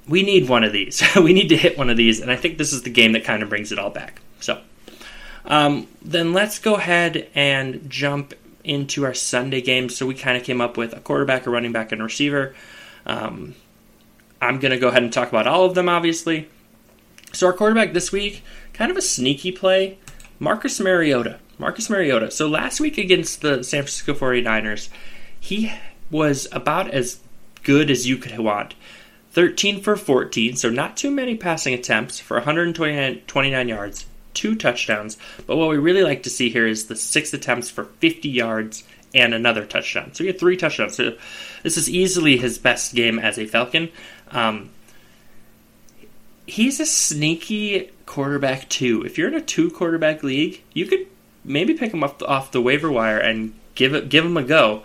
we 0.07 0.23
need 0.23 0.49
one 0.49 0.63
of 0.63 0.73
these. 0.73 1.03
we 1.15 1.33
need 1.33 1.49
to 1.49 1.57
hit 1.57 1.77
one 1.77 1.89
of 1.89 1.97
these, 1.97 2.19
and 2.19 2.31
I 2.31 2.35
think 2.35 2.57
this 2.57 2.73
is 2.73 2.83
the 2.83 2.89
game 2.89 3.13
that 3.13 3.23
kind 3.23 3.43
of 3.43 3.49
brings 3.49 3.71
it 3.71 3.79
all 3.79 3.89
back. 3.89 4.21
So, 4.39 4.61
um, 5.45 5.87
then 6.01 6.33
let's 6.33 6.59
go 6.59 6.75
ahead 6.75 7.29
and 7.35 7.89
jump 7.89 8.33
into 8.63 9.05
our 9.05 9.13
Sunday 9.13 9.61
games. 9.61 9.95
So 9.95 10.05
we 10.05 10.13
kind 10.13 10.37
of 10.37 10.43
came 10.43 10.61
up 10.61 10.77
with 10.77 10.93
a 10.93 10.99
quarterback, 10.99 11.45
a 11.47 11.49
running 11.49 11.71
back, 11.71 11.91
and 11.91 12.01
a 12.01 12.03
receiver. 12.03 12.55
Um, 13.05 13.55
I'm 14.41 14.59
going 14.59 14.71
to 14.71 14.79
go 14.79 14.87
ahead 14.89 15.03
and 15.03 15.11
talk 15.11 15.29
about 15.29 15.47
all 15.47 15.65
of 15.65 15.75
them, 15.75 15.89
obviously. 15.89 16.49
So, 17.33 17.47
our 17.47 17.53
quarterback 17.53 17.93
this 17.93 18.11
week, 18.11 18.43
kind 18.73 18.91
of 18.91 18.97
a 18.97 19.01
sneaky 19.01 19.51
play. 19.51 19.97
Marcus 20.39 20.79
Mariota. 20.79 21.39
Marcus 21.59 21.89
Mariota. 21.89 22.31
So 22.31 22.47
last 22.47 22.79
week 22.79 22.97
against 22.97 23.41
the 23.41 23.63
San 23.63 23.83
Francisco 23.83 24.13
49ers, 24.13 24.87
he 25.39 25.71
was 26.11 26.47
about 26.51 26.89
as 26.91 27.19
good 27.63 27.91
as 27.91 28.07
you 28.07 28.17
could 28.17 28.37
want. 28.39 28.75
13 29.31 29.81
for 29.81 29.95
14, 29.95 30.55
so 30.55 30.69
not 30.69 30.97
too 30.97 31.11
many 31.11 31.35
passing 31.35 31.73
attempts 31.73 32.19
for 32.19 32.37
129 32.37 33.67
yards, 33.67 34.05
two 34.33 34.55
touchdowns. 34.55 35.17
But 35.45 35.57
what 35.57 35.69
we 35.69 35.77
really 35.77 36.03
like 36.03 36.23
to 36.23 36.29
see 36.29 36.49
here 36.49 36.65
is 36.65 36.87
the 36.87 36.95
six 36.95 37.33
attempts 37.33 37.69
for 37.69 37.85
50 37.85 38.27
yards 38.27 38.83
and 39.13 39.33
another 39.33 39.65
touchdown. 39.65 40.13
So 40.13 40.23
he 40.23 40.27
had 40.27 40.39
three 40.39 40.57
touchdowns. 40.57 40.95
So 40.95 41.15
this 41.63 41.77
is 41.77 41.89
easily 41.89 42.37
his 42.37 42.57
best 42.57 42.95
game 42.95 43.19
as 43.19 43.37
a 43.37 43.45
Falcon. 43.45 43.89
Um, 44.31 44.71
he's 46.45 46.79
a 46.79 46.85
sneaky 46.85 47.91
quarterback 48.05 48.69
too. 48.69 49.03
If 49.05 49.17
you're 49.17 49.27
in 49.27 49.35
a 49.35 49.41
two 49.41 49.69
quarterback 49.69 50.23
league, 50.23 50.63
you 50.73 50.85
could 50.85 51.07
maybe 51.43 51.73
pick 51.73 51.93
him 51.93 52.03
up 52.03 52.21
off 52.23 52.51
the 52.51 52.61
waiver 52.61 52.91
wire 52.91 53.19
and 53.19 53.53
give 53.75 53.93
it 53.93 54.09
give 54.09 54.25
him 54.25 54.37
a 54.37 54.43
go. 54.43 54.83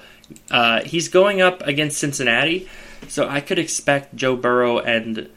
Uh, 0.50 0.83
he's 0.83 1.09
going 1.09 1.40
up 1.40 1.62
against 1.62 1.99
Cincinnati, 1.99 2.69
so 3.09 3.28
I 3.28 3.40
could 3.40 3.59
expect 3.59 4.16
Joe 4.16 4.37
Burrow 4.37 4.78
and 4.78 5.28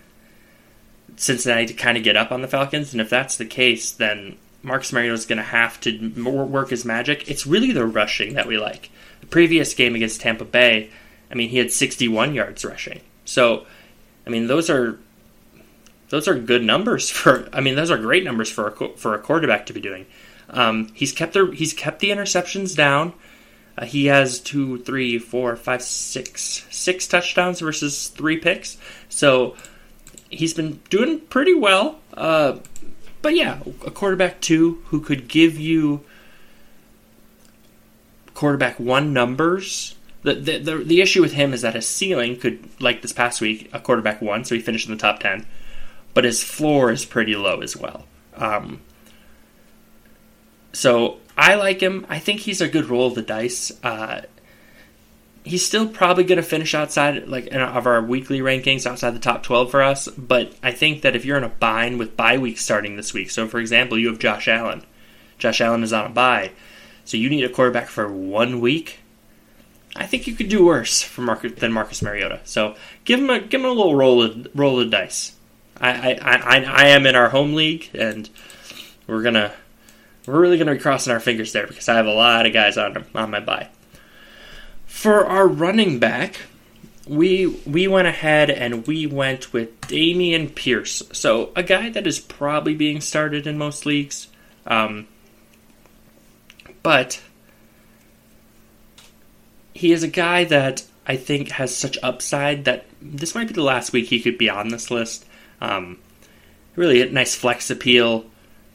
Cincinnati 1.17 1.65
to 1.67 1.73
kind 1.73 1.97
of 1.97 2.03
get 2.03 2.15
up 2.15 2.31
on 2.31 2.41
the 2.41 2.47
Falcons. 2.47 2.93
And 2.93 3.01
if 3.01 3.09
that's 3.09 3.37
the 3.37 3.45
case, 3.45 3.91
then 3.91 4.37
Marcus 4.63 4.93
Mariota 4.93 5.13
is 5.13 5.25
going 5.25 5.37
to 5.37 5.43
have 5.43 5.79
to 5.81 6.09
work 6.23 6.69
his 6.69 6.85
magic. 6.85 7.29
It's 7.29 7.47
really 7.47 7.71
the 7.71 7.85
rushing 7.85 8.33
that 8.33 8.47
we 8.47 8.57
like. 8.57 8.89
The 9.21 9.27
previous 9.27 9.73
game 9.73 9.95
against 9.95 10.21
Tampa 10.21 10.45
Bay, 10.45 10.89
I 11.31 11.35
mean, 11.35 11.49
he 11.49 11.57
had 11.57 11.71
61 11.71 12.33
yards 12.33 12.63
rushing. 12.63 13.01
So, 13.25 13.65
I 14.25 14.29
mean, 14.29 14.47
those 14.47 14.69
are 14.69 14.99
those 16.09 16.27
are 16.27 16.35
good 16.35 16.63
numbers 16.63 17.09
for. 17.11 17.49
I 17.51 17.61
mean, 17.61 17.75
those 17.75 17.91
are 17.91 17.97
great 17.97 18.23
numbers 18.23 18.49
for 18.49 18.67
a 18.67 18.89
for 18.97 19.13
a 19.15 19.19
quarterback 19.19 19.65
to 19.67 19.73
be 19.73 19.81
doing. 19.81 20.05
Um, 20.49 20.91
he's 20.93 21.11
kept 21.11 21.33
the 21.33 21.47
he's 21.47 21.73
kept 21.73 21.99
the 21.99 22.09
interceptions 22.09 22.75
down. 22.75 23.13
Uh, 23.77 23.85
he 23.85 24.07
has 24.07 24.39
two, 24.39 24.79
three, 24.79 25.19
four, 25.19 25.55
five, 25.55 25.81
six, 25.81 26.65
six 26.71 27.07
touchdowns 27.07 27.59
versus 27.59 28.07
three 28.07 28.37
picks. 28.37 28.77
So 29.09 29.55
he's 30.29 30.53
been 30.53 30.79
doing 30.89 31.19
pretty 31.19 31.53
well. 31.53 31.99
Uh, 32.13 32.57
but 33.21 33.35
yeah, 33.35 33.59
a 33.85 33.91
quarterback 33.91 34.41
two 34.41 34.83
who 34.85 34.99
could 34.99 35.27
give 35.27 35.57
you 35.57 36.03
quarterback 38.33 38.79
one 38.79 39.13
numbers. 39.13 39.95
The, 40.23 40.33
the, 40.35 40.57
the, 40.57 40.77
the 40.77 41.01
issue 41.01 41.21
with 41.21 41.33
him 41.33 41.53
is 41.53 41.61
that 41.61 41.75
his 41.75 41.87
ceiling 41.87 42.37
could, 42.37 42.67
like 42.81 43.01
this 43.01 43.13
past 43.13 43.41
week, 43.41 43.69
a 43.73 43.79
quarterback 43.79 44.21
one, 44.21 44.43
so 44.43 44.55
he 44.55 44.61
finished 44.61 44.87
in 44.87 44.95
the 44.95 44.99
top 44.99 45.19
10, 45.19 45.45
but 46.13 46.23
his 46.23 46.43
floor 46.43 46.91
is 46.91 47.05
pretty 47.05 47.35
low 47.35 47.61
as 47.61 47.77
well. 47.77 48.05
Um, 48.35 48.81
so 50.77 51.17
I 51.35 51.55
like 51.55 51.81
him. 51.81 52.05
I 52.07 52.19
think 52.19 52.41
he's 52.41 52.61
a 52.61 52.67
good 52.67 52.85
roll 52.85 53.07
of 53.07 53.15
the 53.15 53.23
dice. 53.23 53.71
Uh, 53.81 54.21
he's 55.43 55.65
still 55.65 55.87
probably 55.87 56.23
going 56.23 56.37
to 56.37 56.43
finish 56.43 56.75
outside 56.75 57.27
like 57.27 57.51
of 57.51 57.87
our 57.87 57.99
weekly 57.99 58.41
rankings 58.41 58.85
outside 58.85 59.11
the 59.11 59.19
top 59.19 59.41
12 59.43 59.71
for 59.71 59.81
us 59.81 60.07
but 60.09 60.53
i 60.61 60.71
think 60.71 61.01
that 61.01 61.15
if 61.15 61.23
you're 61.23 61.37
in 61.37 61.43
a 61.43 61.49
bind 61.49 61.97
with 61.97 62.17
bye 62.17 62.37
week 62.37 62.57
starting 62.57 62.97
this 62.97 63.13
week 63.13 63.29
so 63.29 63.47
for 63.47 63.57
example 63.57 63.97
you 63.97 64.07
have 64.09 64.19
josh 64.19 64.45
allen 64.49 64.83
josh 65.37 65.61
allen 65.61 65.83
is 65.83 65.93
on 65.93 66.05
a 66.05 66.09
bye 66.09 66.51
so 67.05 67.15
you 67.15 67.29
need 67.29 67.45
a 67.45 67.49
quarterback 67.49 67.87
for 67.87 68.11
one 68.11 68.59
week 68.59 68.99
i 69.95 70.05
think 70.05 70.27
you 70.27 70.35
could 70.35 70.49
do 70.49 70.65
worse 70.65 71.01
for 71.01 71.21
Marcus, 71.21 71.53
than 71.53 71.71
marcus 71.71 72.01
mariota 72.01 72.41
so 72.43 72.75
give 73.05 73.21
him 73.21 73.29
a 73.29 73.39
give 73.39 73.61
him 73.61 73.67
a 73.67 73.71
little 73.71 73.95
roll 73.95 74.21
of 74.21 74.47
roll 74.53 74.81
of 74.81 74.91
dice 74.91 75.33
I, 75.79 76.13
I, 76.13 76.35
I, 76.35 76.63
I 76.63 76.87
am 76.87 77.05
in 77.05 77.15
our 77.15 77.29
home 77.29 77.53
league 77.53 77.89
and 77.93 78.29
we're 79.07 79.21
gonna 79.21 79.53
we're 80.27 80.39
really 80.39 80.57
gonna 80.57 80.73
be 80.73 80.79
crossing 80.79 81.11
our 81.11 81.19
fingers 81.19 81.53
there 81.53 81.65
because 81.65 81.89
i 81.89 81.95
have 81.95 82.05
a 82.05 82.13
lot 82.13 82.45
of 82.45 82.53
guys 82.53 82.77
on 82.77 83.03
on 83.15 83.31
my 83.31 83.39
bye 83.39 83.67
for 84.97 85.27
our 85.27 85.47
running 85.47 85.99
back, 85.99 86.39
we 87.05 87.45
we 87.45 87.87
went 87.87 88.07
ahead 88.07 88.49
and 88.49 88.87
we 88.87 89.05
went 89.05 89.53
with 89.53 89.79
Dameon 89.81 90.55
Pierce. 90.55 91.03
So 91.11 91.51
a 91.55 91.61
guy 91.61 91.91
that 91.91 92.07
is 92.07 92.19
probably 92.19 92.73
being 92.73 92.99
started 92.99 93.45
in 93.45 93.59
most 93.59 93.85
leagues, 93.85 94.27
um, 94.65 95.07
but 96.81 97.21
he 99.75 99.91
is 99.91 100.01
a 100.01 100.07
guy 100.07 100.45
that 100.45 100.83
I 101.05 101.15
think 101.15 101.51
has 101.51 101.75
such 101.75 101.99
upside 102.01 102.65
that 102.65 102.85
this 102.99 103.35
might 103.35 103.47
be 103.47 103.53
the 103.53 103.61
last 103.61 103.93
week 103.93 104.07
he 104.07 104.19
could 104.19 104.39
be 104.39 104.49
on 104.49 104.69
this 104.69 104.89
list. 104.89 105.25
Um, 105.61 105.99
really 106.75 107.03
a 107.03 107.09
nice 107.11 107.35
flex 107.35 107.69
appeal 107.69 108.25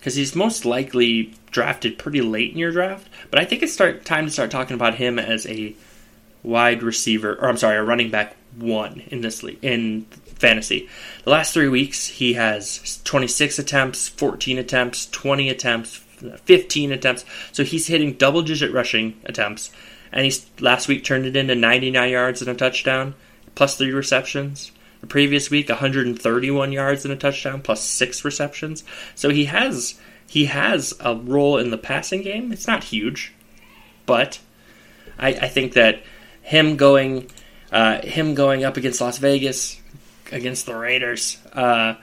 because 0.02 0.16
he's 0.16 0.35
most 0.35 0.64
likely 0.64 1.32
drafted 1.52 1.97
pretty 1.97 2.21
late 2.21 2.50
in 2.50 2.59
your 2.59 2.73
draft. 2.73 3.09
But 3.30 3.38
I 3.38 3.44
think 3.44 3.62
it's 3.62 3.73
start 3.73 4.04
time 4.04 4.26
to 4.26 4.32
start 4.32 4.50
talking 4.50 4.75
about 4.75 4.97
him 4.97 5.16
as 5.16 5.47
a 5.47 5.76
wide 6.42 6.82
receiver, 6.82 7.35
or 7.35 7.49
I'm 7.49 7.56
sorry, 7.56 7.76
a 7.76 7.85
running 7.85 8.11
back 8.11 8.35
one 8.56 9.04
in 9.06 9.21
this 9.21 9.44
league 9.44 9.61
in 9.62 10.02
fantasy. 10.25 10.88
The 11.23 11.30
last 11.30 11.54
three 11.54 11.68
weeks, 11.68 12.09
he 12.09 12.32
has 12.32 13.00
26 13.04 13.61
attempts, 13.61 14.09
14 14.09 14.59
attempts, 14.59 15.06
20 15.06 15.49
attempts, 15.49 15.94
15 16.47 16.90
attempts. 16.90 17.25
So 17.52 17.62
he's 17.62 17.87
hitting 17.87 18.14
double 18.14 18.42
digit 18.42 18.73
rushing 18.73 19.21
attempts. 19.25 19.71
And 20.11 20.25
he's 20.25 20.50
last 20.59 20.88
week 20.88 21.04
turned 21.04 21.26
it 21.26 21.37
into 21.37 21.54
99 21.54 22.11
yards 22.11 22.42
and 22.42 22.50
a 22.50 22.54
touchdown, 22.54 23.14
plus 23.54 23.76
three 23.76 23.92
receptions. 23.92 24.73
The 25.02 25.06
previous 25.06 25.50
week, 25.50 25.68
131 25.68 26.73
yards 26.73 27.04
and 27.04 27.12
a 27.12 27.16
touchdown, 27.16 27.61
plus 27.61 27.82
six 27.85 28.25
receptions. 28.25 28.85
So 29.14 29.28
he 29.28 29.44
has 29.44 30.00
he 30.26 30.47
has 30.47 30.94
a 31.00 31.14
role 31.14 31.59
in 31.59 31.71
the 31.71 31.76
passing 31.76 32.23
game. 32.23 32.52
It's 32.52 32.66
not 32.66 32.85
huge, 32.85 33.35
but 34.06 34.38
I, 35.18 35.28
I 35.28 35.49
think 35.49 35.75
that 35.75 36.02
him 36.40 36.76
going 36.76 37.30
uh, 37.71 38.00
him 38.00 38.35
going 38.35 38.64
up 38.64 38.76
against 38.76 39.00
Las 39.00 39.18
Vegas 39.18 39.80
against 40.30 40.66
the 40.66 40.75
Raiders. 40.75 41.38
Uh, 41.52 41.94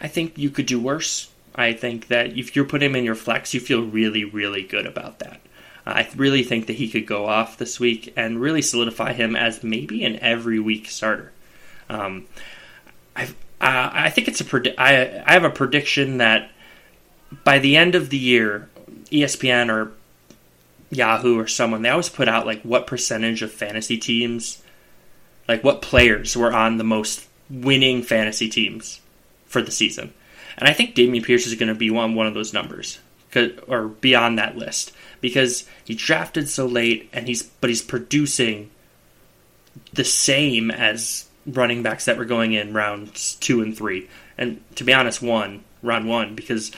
I 0.00 0.08
think 0.08 0.38
you 0.38 0.50
could 0.50 0.66
do 0.66 0.80
worse. 0.80 1.30
I 1.54 1.72
think 1.72 2.08
that 2.08 2.38
if 2.38 2.54
you're 2.54 2.64
putting 2.64 2.90
him 2.90 2.96
in 2.96 3.04
your 3.04 3.14
flex, 3.14 3.54
you 3.54 3.60
feel 3.60 3.82
really, 3.82 4.24
really 4.24 4.62
good 4.62 4.86
about 4.86 5.18
that. 5.20 5.40
I 5.86 6.08
really 6.16 6.42
think 6.42 6.66
that 6.66 6.74
he 6.76 6.88
could 6.88 7.06
go 7.06 7.26
off 7.26 7.58
this 7.58 7.78
week 7.78 8.12
and 8.16 8.40
really 8.40 8.60
solidify 8.60 9.12
him 9.12 9.36
as 9.36 9.62
maybe 9.62 10.04
an 10.04 10.18
every 10.20 10.58
week 10.58 10.88
starter. 10.88 11.32
Um, 11.88 12.26
uh, 13.16 13.24
i 13.58 14.10
think 14.10 14.28
it's 14.28 14.42
a 14.42 14.44
predi- 14.44 14.74
I, 14.76 15.22
I 15.26 15.32
have 15.32 15.44
a 15.44 15.50
prediction 15.50 16.18
that 16.18 16.50
by 17.44 17.58
the 17.58 17.76
end 17.76 17.94
of 17.94 18.10
the 18.10 18.16
year, 18.16 18.68
ESPN 19.10 19.72
or 19.72 19.92
Yahoo 20.90 21.38
or 21.38 21.46
someone, 21.46 21.82
they 21.82 21.88
always 21.88 22.08
put 22.08 22.28
out 22.28 22.46
like 22.46 22.62
what 22.62 22.86
percentage 22.86 23.42
of 23.42 23.52
fantasy 23.52 23.98
teams, 23.98 24.62
like 25.48 25.64
what 25.64 25.82
players 25.82 26.36
were 26.36 26.52
on 26.52 26.76
the 26.76 26.84
most 26.84 27.26
winning 27.50 28.02
fantasy 28.02 28.48
teams 28.48 29.00
for 29.46 29.62
the 29.62 29.70
season. 29.70 30.12
And 30.56 30.68
I 30.68 30.72
think 30.72 30.94
Dameon 30.94 31.24
Pierce 31.24 31.46
is 31.46 31.54
going 31.54 31.68
to 31.68 31.74
be 31.74 31.90
on 31.90 32.14
one 32.14 32.26
of 32.26 32.34
those 32.34 32.52
numbers, 32.52 32.98
or 33.68 33.88
beyond 33.88 34.38
that 34.38 34.56
list, 34.56 34.92
because 35.20 35.66
he 35.84 35.94
drafted 35.94 36.48
so 36.48 36.66
late, 36.66 37.10
and 37.12 37.28
he's 37.28 37.42
but 37.42 37.68
he's 37.68 37.82
producing 37.82 38.70
the 39.92 40.04
same 40.04 40.70
as 40.70 41.25
running 41.46 41.82
backs 41.82 42.04
that 42.06 42.18
were 42.18 42.24
going 42.24 42.52
in 42.52 42.72
rounds 42.72 43.36
two 43.36 43.62
and 43.62 43.76
three, 43.76 44.08
and 44.36 44.60
to 44.76 44.84
be 44.84 44.92
honest, 44.92 45.22
one 45.22 45.64
round 45.82 46.08
one, 46.08 46.34
because 46.34 46.72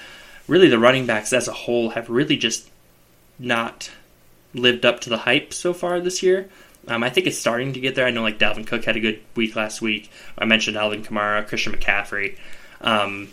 really 0.47 0.69
the 0.69 0.79
running 0.79 1.07
backs 1.07 1.33
as 1.33 1.49
a 1.49 1.53
whole 1.53 1.91
have 1.91 2.11
really 2.11 2.37
just 2.37 2.71
not 3.39 3.91
lived 4.55 4.85
up 4.85 5.01
to 5.01 5.11
the 5.11 5.19
hype 5.19 5.53
so 5.53 5.73
far 5.73 6.01
this 6.01 6.23
year. 6.23 6.49
Um, 6.87 7.03
I 7.03 7.11
think 7.11 7.27
it's 7.27 7.39
starting 7.39 7.75
to 7.75 7.81
get 7.81 7.95
there. 7.95 8.07
I 8.07 8.11
know 8.11 8.23
like 8.23 8.39
Dalvin 8.39 8.67
Cook 8.67 8.85
had 8.85 8.97
a 8.97 9.01
good 9.01 9.21
week 9.35 9.55
last 9.55 9.83
week. 9.83 10.11
I 10.39 10.47
mentioned 10.47 10.77
Alvin 10.77 11.03
Kamara, 11.03 11.47
Christian 11.47 11.75
McCaffrey. 11.75 12.39
Um, 12.81 13.29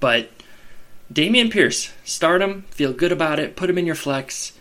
but 0.00 0.30
Dameon 1.12 1.50
Pierce, 1.50 1.92
start 2.04 2.42
him, 2.42 2.62
feel 2.70 2.92
good 2.92 3.12
about 3.12 3.38
it, 3.38 3.54
put 3.54 3.70
him 3.70 3.78
in 3.78 3.86
your 3.86 3.94
flex. 3.94 4.58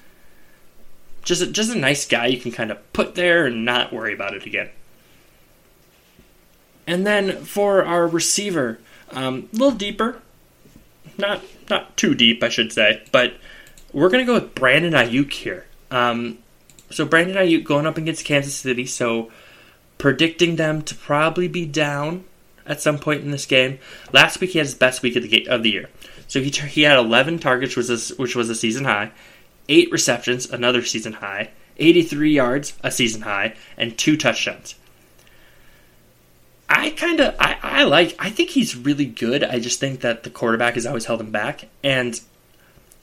Just 1.24 1.42
a, 1.42 1.48
just 1.48 1.74
a 1.74 1.78
nice 1.78 2.06
guy 2.08 2.28
you 2.28 2.40
can 2.40 2.52
kind 2.52 2.72
of 2.72 2.94
put 2.94 3.16
there 3.16 3.48
and 3.48 3.66
not 3.66 3.92
worry 3.92 4.14
about 4.14 4.36
it 4.36 4.46
again. 4.46 4.70
And 6.92 7.08
then 7.08 7.46
for 7.46 7.86
our 7.86 8.06
receiver, 8.06 8.78
um, 9.12 9.48
a 9.54 9.56
little 9.56 9.72
deeper, 9.72 10.22
not 11.18 11.42
not 11.70 11.96
too 11.96 12.14
deep, 12.14 12.44
I 12.44 12.50
should 12.50 12.74
say, 12.74 13.02
but 13.14 13.36
we're 13.94 14.10
to 14.10 14.26
go 14.26 14.34
with 14.34 14.54
Brandon 14.54 14.92
Aiyuk 14.92 15.32
here. 15.32 15.68
Um, 15.90 16.40
so 16.90 17.06
Brandon 17.06 17.38
Aiyuk 17.38 17.64
going 17.64 17.86
up 17.86 17.98
against 17.98 18.26
Kansas 18.26 18.56
City, 18.56 18.86
so 18.86 19.32
predicting 20.00 20.58
them 20.58 20.82
to 20.82 20.94
probably 20.94 21.48
be 21.48 21.66
down 21.66 22.26
at 22.66 22.82
some 22.82 23.00
point 23.00 23.24
in 23.24 23.32
this 23.32 23.46
game. 23.46 23.80
Last 24.12 24.42
week 24.42 24.50
he 24.50 24.58
had 24.58 24.68
his 24.68 24.76
best 24.76 25.02
week 25.02 25.16
of 25.16 25.24
the 25.24 25.48
of 25.48 25.64
the 25.64 25.72
year. 25.72 25.90
So 26.28 26.42
he 26.42 26.50
he 26.50 26.82
had 26.82 26.98
11 26.98 27.40
targets, 27.40 27.78
which 27.78 27.88
was 27.88 28.10
which 28.18 28.36
was 28.36 28.50
a 28.50 28.56
season 28.56 28.84
high, 28.84 29.14
eight 29.70 29.90
receptions, 29.94 30.50
another 30.52 30.84
season 30.84 31.14
high, 31.14 31.52
83 31.78 32.34
yards, 32.34 32.74
a 32.84 32.92
season 32.92 33.22
high, 33.22 33.56
and 33.78 33.98
two 33.98 34.18
touchdowns. 34.18 34.76
I 36.72 36.92
kind 36.92 37.20
of 37.20 37.36
I, 37.38 37.58
I 37.62 37.84
like 37.84 38.16
I 38.18 38.30
think 38.30 38.52
he's 38.52 38.78
really 38.78 39.06
good. 39.06 39.44
I 39.44 39.60
just 39.60 39.80
think 39.80 40.00
that 40.02 40.24
the 40.24 40.30
quarterback 40.30 40.76
has 40.76 40.86
always 40.86 41.06
held 41.06 41.20
him 41.20 41.32
back, 41.32 41.68
and 41.84 42.20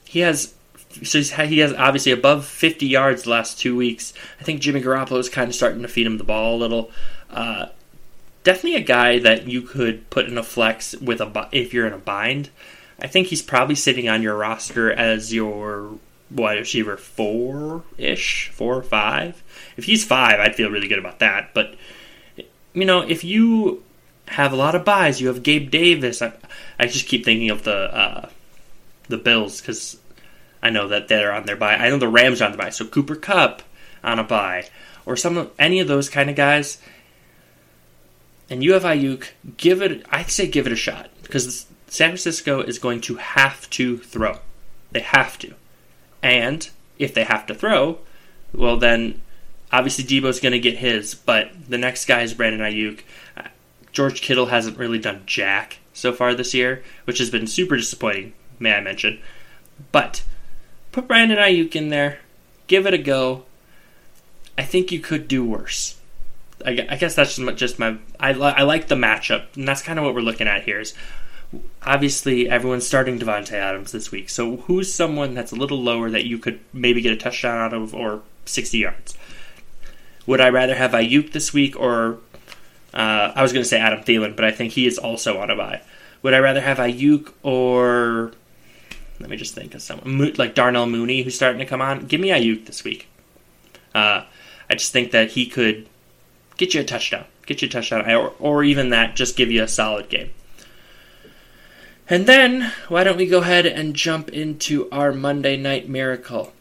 he 0.05 0.21
has 0.21 0.55
so 1.03 1.21
he 1.21 1.59
has 1.59 1.71
obviously 1.73 2.11
above 2.11 2.47
50 2.47 2.87
yards 2.87 3.23
the 3.23 3.29
last 3.29 3.59
two 3.59 3.75
weeks. 3.75 4.11
I 4.39 4.43
think 4.43 4.59
Jimmy 4.59 4.81
Garoppolo 4.81 5.19
is 5.19 5.29
kind 5.29 5.47
of 5.47 5.55
starting 5.55 5.83
to 5.83 5.87
feed 5.87 6.07
him 6.07 6.17
the 6.17 6.23
ball 6.23 6.55
a 6.55 6.57
little. 6.57 6.89
Uh, 7.29 7.67
definitely 8.43 8.75
a 8.75 8.81
guy 8.81 9.19
that 9.19 9.47
you 9.47 9.61
could 9.61 10.09
put 10.09 10.25
in 10.25 10.37
a 10.37 10.43
flex 10.43 10.95
with 10.95 11.21
a 11.21 11.49
if 11.51 11.71
you're 11.71 11.85
in 11.85 11.93
a 11.93 11.99
bind. 11.99 12.49
I 12.99 13.05
think 13.05 13.27
he's 13.27 13.43
probably 13.43 13.75
sitting 13.75 14.09
on 14.09 14.23
your 14.23 14.35
roster 14.35 14.91
as 14.91 15.31
your 15.31 15.99
wide 16.31 16.57
receiver 16.57 16.97
four 16.97 17.83
ish, 17.99 18.49
four 18.49 18.75
or 18.75 18.83
five. 18.83 19.43
If 19.77 19.83
he's 19.83 20.03
five, 20.03 20.39
I'd 20.39 20.55
feel 20.55 20.71
really 20.71 20.87
good 20.87 20.99
about 20.99 21.19
that. 21.19 21.53
But 21.53 21.75
you 22.73 22.85
know, 22.85 23.01
if 23.01 23.23
you 23.23 23.83
have 24.27 24.53
a 24.53 24.55
lot 24.55 24.75
of 24.75 24.85
byes, 24.85 25.19
you 25.19 25.27
have 25.27 25.43
Gabe 25.43 25.71
Davis. 25.71 26.21
I, 26.21 26.33
I 26.77 26.85
just 26.85 27.07
keep 27.07 27.25
thinking 27.25 27.49
of 27.49 27.63
the 27.63 27.75
uh, 27.75 28.29
the 29.07 29.17
Bills 29.17 29.59
because 29.59 29.99
I 30.61 30.69
know 30.69 30.87
that 30.87 31.07
they're 31.07 31.33
on 31.33 31.45
their 31.45 31.55
bye. 31.55 31.75
I 31.75 31.89
know 31.89 31.97
the 31.97 32.07
Rams 32.07 32.41
are 32.41 32.45
on 32.45 32.51
the 32.51 32.57
bye. 32.57 32.69
So 32.69 32.85
Cooper 32.85 33.15
Kupp 33.15 33.61
on 34.03 34.19
a 34.19 34.23
bye, 34.23 34.67
or 35.05 35.15
some 35.15 35.51
any 35.57 35.79
of 35.79 35.87
those 35.87 36.09
kind 36.09 36.29
of 36.29 36.35
guys. 36.35 36.79
And 38.49 38.63
you 38.63 38.73
have 38.73 38.83
Aiyuk. 38.83 39.27
Give 39.57 39.81
it. 39.81 40.05
I 40.09 40.23
say 40.23 40.47
give 40.47 40.65
it 40.65 40.73
a 40.73 40.77
shot 40.77 41.09
because 41.21 41.67
San 41.87 42.09
Francisco 42.09 42.61
is 42.61 42.79
going 42.79 43.01
to 43.01 43.15
have 43.15 43.69
to 43.71 43.97
throw. 43.97 44.39
They 44.91 45.01
have 45.01 45.37
to. 45.39 45.53
And 46.21 46.67
if 46.97 47.13
they 47.13 47.23
have 47.23 47.45
to 47.47 47.55
throw, 47.55 47.99
well, 48.53 48.77
then 48.77 49.21
obviously 49.71 50.03
Deebo's 50.03 50.39
going 50.39 50.53
to 50.53 50.59
get 50.59 50.77
his, 50.77 51.15
but 51.15 51.51
the 51.67 51.77
next 51.77 52.05
guy 52.05 52.21
is 52.21 52.33
Brandon 52.33 52.61
Aiyuk. 52.61 53.01
Uh, 53.37 53.49
George 53.91 54.21
Kittle 54.21 54.47
hasn't 54.47 54.77
really 54.77 54.99
done 54.99 55.23
jack 55.25 55.77
so 55.93 56.13
far 56.13 56.33
this 56.33 56.53
year, 56.53 56.83
which 57.05 57.19
has 57.19 57.29
been 57.29 57.47
super 57.47 57.75
disappointing, 57.75 58.33
may 58.59 58.73
I 58.73 58.81
mention. 58.81 59.19
But 59.91 60.23
put 60.91 61.07
Brandon 61.07 61.37
Aiyuk 61.37 61.75
in 61.75 61.89
there, 61.89 62.19
give 62.67 62.85
it 62.85 62.93
a 62.93 62.97
go. 62.97 63.45
I 64.57 64.63
think 64.63 64.91
you 64.91 64.99
could 64.99 65.27
do 65.27 65.45
worse. 65.45 65.95
I, 66.65 66.73
guess 66.73 67.15
that's 67.15 67.37
just 67.55 67.79
my. 67.79 67.97
I, 68.19 68.31
I 68.31 68.63
like 68.63 68.89
the 68.89 68.95
matchup, 68.95 69.45
and 69.55 69.65
that's 69.65 69.81
kind 69.81 69.97
of 69.97 70.03
what 70.03 70.13
we're 70.13 70.19
looking 70.19 70.47
at 70.47 70.63
here. 70.63 70.81
Is 70.81 70.93
obviously 71.83 72.49
everyone's 72.49 72.85
starting 72.85 73.17
Davante 73.17 73.53
Adams 73.53 73.91
this 73.91 74.11
week. 74.11 74.29
So 74.29 74.57
who's 74.57 74.93
someone 74.93 75.33
that's 75.33 75.51
a 75.51 75.55
little 75.55 75.81
lower 75.81 76.09
that 76.09 76.25
you 76.25 76.37
could 76.37 76.59
maybe 76.73 77.01
get 77.01 77.13
a 77.13 77.17
touchdown 77.17 77.57
out 77.57 77.73
of 77.73 77.95
or 77.95 78.21
60 78.45 78.77
yards? 78.77 79.17
Would 80.29 80.41
I 80.41 80.49
rather 80.49 80.75
have 80.75 80.91
Aiyuk 80.91 81.31
this 81.31 81.53
week 81.53 81.75
or 81.79 82.19
uh, 82.93 83.33
I 83.35 83.41
was 83.41 83.51
going 83.51 83.63
to 83.63 83.67
say 83.67 83.79
Adam 83.79 84.01
Thielen, 84.01 84.35
but 84.35 84.45
I 84.45 84.51
think 84.51 84.73
he 84.73 84.85
is 84.85 84.99
also 84.99 85.39
on 85.39 85.49
a 85.49 85.55
bye. 85.55 85.81
Would 86.21 86.35
I 86.35 86.37
rather 86.37 86.61
have 86.61 86.77
Aiyuk 86.77 87.33
or 87.41 88.33
let 89.19 89.31
me 89.31 89.37
just 89.37 89.55
think 89.55 89.73
of 89.73 89.81
someone 89.81 90.33
like 90.37 90.53
Darnell 90.53 90.85
Mooney 90.85 91.23
who's 91.23 91.33
starting 91.33 91.57
to 91.57 91.65
come 91.65 91.81
on? 91.81 92.05
Give 92.05 92.21
me 92.21 92.29
Aiyuk 92.29 92.67
this 92.67 92.83
week. 92.83 93.07
Uh, 93.95 94.25
I 94.69 94.75
just 94.75 94.93
think 94.93 95.09
that 95.13 95.31
he 95.31 95.47
could 95.47 95.89
get 96.57 96.75
you 96.75 96.81
a 96.81 96.83
touchdown, 96.83 97.25
get 97.47 97.63
you 97.63 97.67
a 97.67 97.71
touchdown, 97.71 98.07
or, 98.11 98.35
or 98.37 98.63
even 98.63 98.91
that, 98.91 99.15
just 99.15 99.35
give 99.35 99.49
you 99.49 99.63
a 99.63 99.67
solid 99.67 100.09
game. 100.09 100.29
And 102.07 102.27
then, 102.27 102.71
why 102.87 103.03
don't 103.03 103.17
we 103.17 103.25
go 103.25 103.39
ahead 103.39 103.65
and 103.65 103.95
jump 103.95 104.29
into 104.29 104.91
our 104.91 105.11
Monday 105.11 105.57
Night 105.57 105.89
Miracle? 105.89 106.53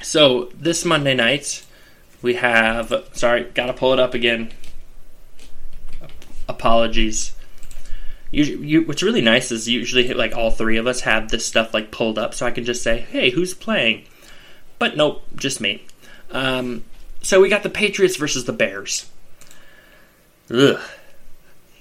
So, 0.00 0.46
this 0.54 0.86
Monday 0.86 1.14
night, 1.14 1.66
we 2.24 2.34
have. 2.34 2.92
Sorry, 3.12 3.44
gotta 3.54 3.72
pull 3.72 3.92
it 3.92 4.00
up 4.00 4.14
again. 4.14 4.52
Apologies. 6.48 7.32
You, 8.32 8.42
you, 8.42 8.82
what's 8.82 9.04
really 9.04 9.20
nice 9.20 9.52
is 9.52 9.68
usually 9.68 10.12
like 10.12 10.34
all 10.34 10.50
three 10.50 10.76
of 10.76 10.88
us 10.88 11.02
have 11.02 11.28
this 11.28 11.46
stuff 11.46 11.72
like 11.72 11.92
pulled 11.92 12.18
up, 12.18 12.34
so 12.34 12.44
I 12.44 12.50
can 12.50 12.64
just 12.64 12.82
say, 12.82 12.98
"Hey, 12.98 13.30
who's 13.30 13.54
playing?" 13.54 14.04
But 14.80 14.96
nope, 14.96 15.22
just 15.36 15.60
me. 15.60 15.86
Um, 16.32 16.84
so 17.22 17.40
we 17.40 17.48
got 17.48 17.62
the 17.62 17.70
Patriots 17.70 18.16
versus 18.16 18.44
the 18.44 18.52
Bears. 18.52 19.08
Ugh. 20.50 20.80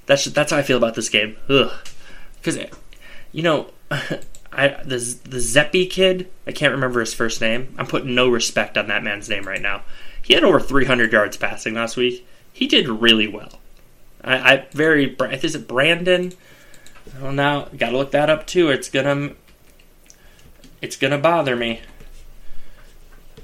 That's 0.05 0.25
that's 0.25 0.51
how 0.51 0.57
I 0.57 0.61
feel 0.61 0.77
about 0.77 0.93
this 0.93 1.09
game. 1.09 1.37
Ugh 1.49 1.71
because 2.43 2.59
you 3.31 3.41
know, 3.41 3.67
I 3.91 4.67
the 4.83 4.97
the 5.23 5.37
Zappe 5.37 5.89
kid. 5.89 6.29
I 6.45 6.51
can't 6.51 6.73
remember 6.73 6.99
his 6.99 7.13
first 7.13 7.41
name. 7.41 7.73
I'm 7.77 7.87
putting 7.87 8.13
no 8.13 8.29
respect 8.29 8.77
on 8.77 8.87
that 8.87 9.03
man's 9.03 9.29
name 9.29 9.47
right 9.47 9.61
now. 9.61 9.83
He 10.23 10.33
had 10.33 10.43
over 10.43 10.59
300 10.59 11.11
yards 11.11 11.37
passing 11.37 11.75
last 11.75 11.97
week. 11.97 12.25
He 12.51 12.67
did 12.67 12.87
really 12.87 13.27
well. 13.27 13.59
I, 14.23 14.53
I 14.53 14.67
very 14.71 15.15
is 15.19 15.55
it 15.55 15.67
Brandon? 15.67 16.33
Well, 17.21 17.33
now 17.33 17.67
got 17.77 17.89
to 17.89 17.97
look 17.97 18.11
that 18.11 18.29
up 18.29 18.47
too. 18.47 18.69
It's 18.69 18.89
gonna 18.89 19.33
it's 20.81 20.95
gonna 20.95 21.17
bother 21.17 21.55
me. 21.55 21.81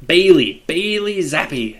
Bailey 0.05 0.63
Bailey 0.65 1.17
Zappe, 1.17 1.79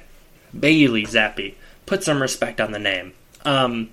Bailey 0.58 1.04
Zappe. 1.04 1.56
Put 1.86 2.04
some 2.04 2.22
respect 2.22 2.60
on 2.60 2.72
the 2.72 2.80
name. 2.80 3.14
Um, 3.46 3.90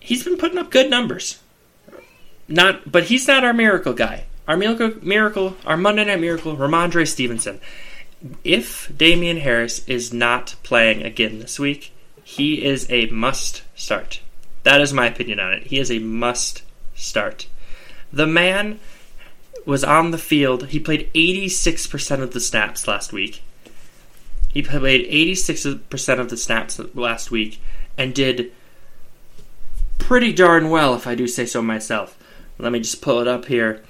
he's 0.00 0.24
been 0.24 0.38
putting 0.38 0.58
up 0.58 0.70
good 0.70 0.88
numbers 0.90 1.38
not, 2.52 2.90
but 2.90 3.04
he's 3.04 3.26
not 3.26 3.44
our 3.44 3.52
miracle 3.52 3.92
guy. 3.92 4.24
Our 4.46 4.56
miracle, 4.56 4.92
miracle, 5.02 5.56
our 5.64 5.76
Monday 5.76 6.04
Night 6.04 6.20
Miracle, 6.20 6.56
Rhamondre 6.56 7.06
Stevenson. 7.06 7.60
If 8.44 8.92
Damien 8.96 9.38
Harris 9.38 9.86
is 9.88 10.12
not 10.12 10.54
playing 10.62 11.02
again 11.02 11.38
this 11.38 11.58
week, 11.58 11.92
he 12.22 12.64
is 12.64 12.86
a 12.90 13.06
must 13.06 13.62
start. 13.74 14.20
That 14.62 14.80
is 14.80 14.92
my 14.92 15.06
opinion 15.06 15.40
on 15.40 15.52
it. 15.52 15.66
He 15.66 15.78
is 15.78 15.90
a 15.90 15.98
must 15.98 16.62
start. 16.94 17.48
The 18.12 18.26
man 18.26 18.78
was 19.66 19.82
on 19.82 20.10
the 20.10 20.18
field. 20.18 20.68
He 20.68 20.78
played 20.78 21.12
86% 21.14 22.20
of 22.20 22.32
the 22.32 22.40
snaps 22.40 22.86
last 22.86 23.12
week. 23.12 23.42
He 24.52 24.62
played 24.62 25.10
86% 25.10 26.20
of 26.20 26.28
the 26.28 26.36
snaps 26.36 26.78
last 26.94 27.30
week 27.30 27.60
and 27.96 28.14
did 28.14 28.52
pretty 29.98 30.32
darn 30.32 30.68
well, 30.68 30.94
if 30.94 31.06
I 31.06 31.14
do 31.14 31.26
say 31.26 31.46
so 31.46 31.62
myself. 31.62 32.18
Let 32.58 32.72
me 32.72 32.80
just 32.80 33.00
pull 33.00 33.20
it 33.20 33.28
up 33.28 33.46
here. 33.46 33.82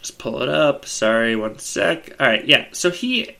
Just 0.00 0.18
pull 0.18 0.42
it 0.42 0.48
up. 0.48 0.86
Sorry, 0.86 1.36
one 1.36 1.58
sec. 1.58 2.14
All 2.18 2.26
right, 2.26 2.44
yeah. 2.44 2.66
So 2.72 2.90
he 2.90 3.36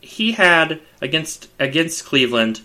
he 0.00 0.32
had 0.32 0.80
against 1.00 1.48
against 1.58 2.04
Cleveland, 2.04 2.60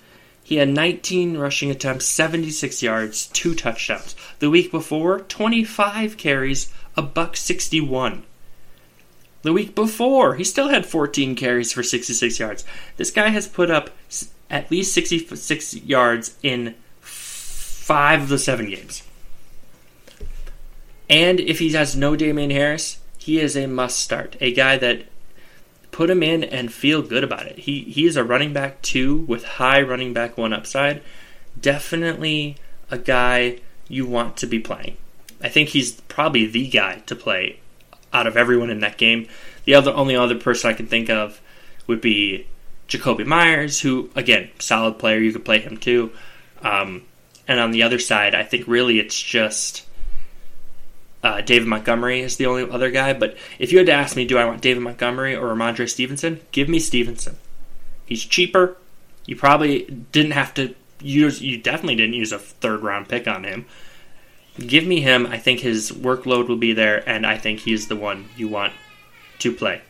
he 0.47 0.55
had 0.55 0.69
19 0.69 1.37
rushing 1.37 1.69
attempts, 1.69 2.05
76 2.05 2.81
yards, 2.81 3.27
two 3.27 3.53
touchdowns. 3.53 4.15
The 4.39 4.49
week 4.49 4.71
before, 4.71 5.19
25 5.19 6.15
carries, 6.15 6.71
a 6.95 7.01
buck 7.01 7.35
61. 7.35 8.23
The 9.41 9.51
week 9.51 9.75
before, 9.75 10.35
he 10.35 10.45
still 10.45 10.69
had 10.69 10.85
14 10.85 11.35
carries 11.35 11.73
for 11.73 11.83
66 11.83 12.39
yards. 12.39 12.63
This 12.95 13.11
guy 13.11 13.27
has 13.27 13.45
put 13.45 13.69
up 13.69 13.89
at 14.49 14.71
least 14.71 14.93
66 14.93 15.75
yards 15.83 16.37
in 16.41 16.75
five 17.01 18.23
of 18.23 18.29
the 18.29 18.39
seven 18.39 18.69
games. 18.69 19.03
And 21.09 21.41
if 21.41 21.59
he 21.59 21.73
has 21.73 21.93
no 21.93 22.15
Damien 22.15 22.51
Harris, 22.51 22.99
he 23.27 23.41
is 23.41 23.57
a 23.57 23.67
must 23.67 23.99
start. 23.99 24.37
A 24.39 24.53
guy 24.53 24.77
that 24.77 25.03
put 25.91 26.09
him 26.09 26.23
in 26.23 26.45
and 26.45 26.71
feel 26.71 27.01
good 27.01 27.25
about 27.25 27.45
it. 27.45 27.59
He 27.59 27.81
he 27.81 28.05
is 28.05 28.15
a 28.15 28.23
running 28.23 28.53
back 28.53 28.81
two 28.81 29.17
with 29.17 29.43
high 29.43 29.81
running 29.81 30.13
back 30.13 30.37
one 30.37 30.53
upside. 30.53 31.01
Definitely 31.59 32.55
a 32.89 32.97
guy 32.97 33.59
you 33.89 34.05
want 34.05 34.37
to 34.37 34.47
be 34.47 34.59
playing. 34.59 34.95
I 35.43 35.49
think 35.49 35.67
he's 35.67 35.99
probably 36.07 36.45
the 36.45 36.69
guy 36.69 36.99
to 37.05 37.17
play 37.17 37.59
out 38.13 38.27
of 38.27 38.37
everyone 38.37 38.69
in 38.69 38.79
that 38.79 38.97
game. 38.97 39.27
The 39.65 39.75
other 39.75 39.91
only 39.91 40.15
other 40.15 40.39
person 40.39 40.69
I 40.69 40.73
can 40.73 40.87
think 40.87 41.09
of 41.09 41.41
would 41.85 41.99
be 41.99 42.47
Jakobi 42.87 43.25
Meyers, 43.25 43.81
who 43.81 44.09
again 44.15 44.51
solid 44.59 44.99
player. 44.99 45.19
You 45.19 45.33
could 45.33 45.43
play 45.43 45.59
him 45.59 45.75
too. 45.75 46.13
Um, 46.61 47.03
and 47.45 47.59
on 47.59 47.71
the 47.71 47.83
other 47.83 47.99
side, 47.99 48.33
I 48.33 48.43
think 48.43 48.69
really 48.69 48.99
it's 48.99 49.21
just 49.21 49.85
uh, 51.23 51.41
David 51.41 51.67
Montgomery 51.67 52.21
is 52.21 52.37
the 52.37 52.45
only 52.45 52.69
other 52.69 52.91
guy. 52.91 53.13
But 53.13 53.37
if 53.59 53.71
you 53.71 53.77
had 53.77 53.87
to 53.87 53.93
ask 53.93 54.15
me, 54.15 54.25
do 54.25 54.37
I 54.37 54.45
want 54.45 54.61
David 54.61 54.83
Montgomery 54.83 55.35
or 55.35 55.47
Rhamondre 55.47 55.89
Stevenson? 55.89 56.41
Give 56.51 56.69
me 56.69 56.79
Stevenson. 56.79 57.37
He's 58.05 58.23
cheaper. 58.23 58.77
You 59.25 59.35
probably 59.35 59.83
didn't 60.11 60.31
have 60.31 60.53
to 60.55 60.75
use. 61.01 61.41
You 61.41 61.57
definitely 61.57 61.95
didn't 61.95 62.13
use 62.13 62.31
a 62.31 62.39
third 62.39 62.81
round 62.81 63.09
pick 63.09 63.27
on 63.27 63.43
him. 63.43 63.65
Give 64.59 64.85
me 64.85 65.01
him. 65.01 65.27
I 65.27 65.37
think 65.37 65.59
his 65.59 65.91
workload 65.91 66.47
will 66.47 66.57
be 66.57 66.73
there, 66.73 67.07
and 67.07 67.25
I 67.25 67.37
think 67.37 67.59
he's 67.59 67.87
the 67.87 67.95
one 67.95 68.29
you 68.35 68.47
want 68.47 68.73
to 69.39 69.51
play. 69.51 69.81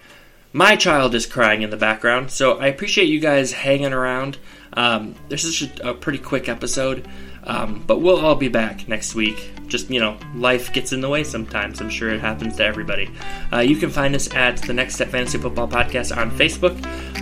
My 0.53 0.75
child 0.75 1.13
is 1.13 1.25
crying 1.25 1.61
in 1.61 1.69
the 1.69 1.77
background, 1.77 2.31
so 2.31 2.57
I 2.57 2.67
appreciate 2.67 3.09
you 3.09 3.19
guys 3.19 3.51
hanging 3.51 3.93
around. 3.93 4.37
Um, 4.73 5.15
this 5.29 5.43
is 5.43 5.69
a 5.83 5.93
pretty 5.93 6.19
quick 6.19 6.49
episode. 6.49 7.07
Um, 7.47 7.81
but 7.87 8.01
we'll 8.01 8.19
all 8.19 8.35
be 8.35 8.49
back 8.49 8.89
next 8.89 9.15
week. 9.15 9.51
Just, 9.67 9.89
you 9.89 10.01
know, 10.01 10.17
life 10.35 10.73
gets 10.73 10.91
in 10.91 10.99
the 10.99 11.07
way 11.07 11.23
sometimes. 11.23 11.79
I'm 11.79 11.89
sure 11.89 12.09
it 12.09 12.19
happens 12.19 12.57
to 12.57 12.65
everybody. 12.65 13.09
Uh, 13.53 13.59
you 13.59 13.77
can 13.77 13.89
find 13.89 14.13
us 14.15 14.31
at 14.35 14.57
the 14.57 14.73
Next 14.73 14.95
Step 14.95 15.07
Fantasy 15.07 15.37
Football 15.37 15.69
Podcast 15.69 16.15
on 16.15 16.29
Facebook, 16.31 16.75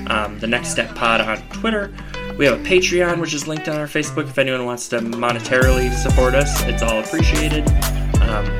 um, 0.10 0.40
the 0.40 0.48
Next 0.48 0.70
Step 0.70 0.96
Pod 0.96 1.22
on 1.22 1.38
Twitter. 1.50 1.94
We 2.40 2.46
have 2.46 2.60
a 2.60 2.64
Patreon, 2.64 3.22
which 3.22 3.36
is 3.36 3.48
linked 3.48 3.68
on 3.68 3.78
our 3.78 3.86
Facebook. 3.86 4.24
If 4.24 4.40
anyone 4.40 4.66
wants 4.66 4.90
to 4.90 4.98
monetarily 5.00 5.94
support 5.94 6.34
us, 6.34 6.64
it's 6.64 6.82
all 6.82 7.00
appreciated. 7.00 7.68
Um, 8.22 8.60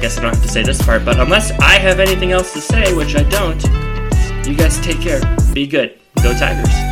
guess 0.00 0.16
I 0.16 0.22
don't 0.22 0.34
have 0.34 0.42
to 0.42 0.48
say 0.48 0.62
this 0.62 0.80
part, 0.80 1.04
but 1.04 1.20
unless 1.20 1.52
I 1.60 1.78
have 1.78 2.00
anything 2.00 2.32
else 2.32 2.54
to 2.54 2.60
say, 2.60 2.94
which 2.94 3.14
I 3.16 3.22
don't, 3.24 3.62
you 4.46 4.56
guys 4.56 4.80
take 4.80 5.00
care. 5.00 5.20
Be 5.52 5.66
good. 5.66 6.00
Go 6.22 6.32
Tigers. 6.32 6.89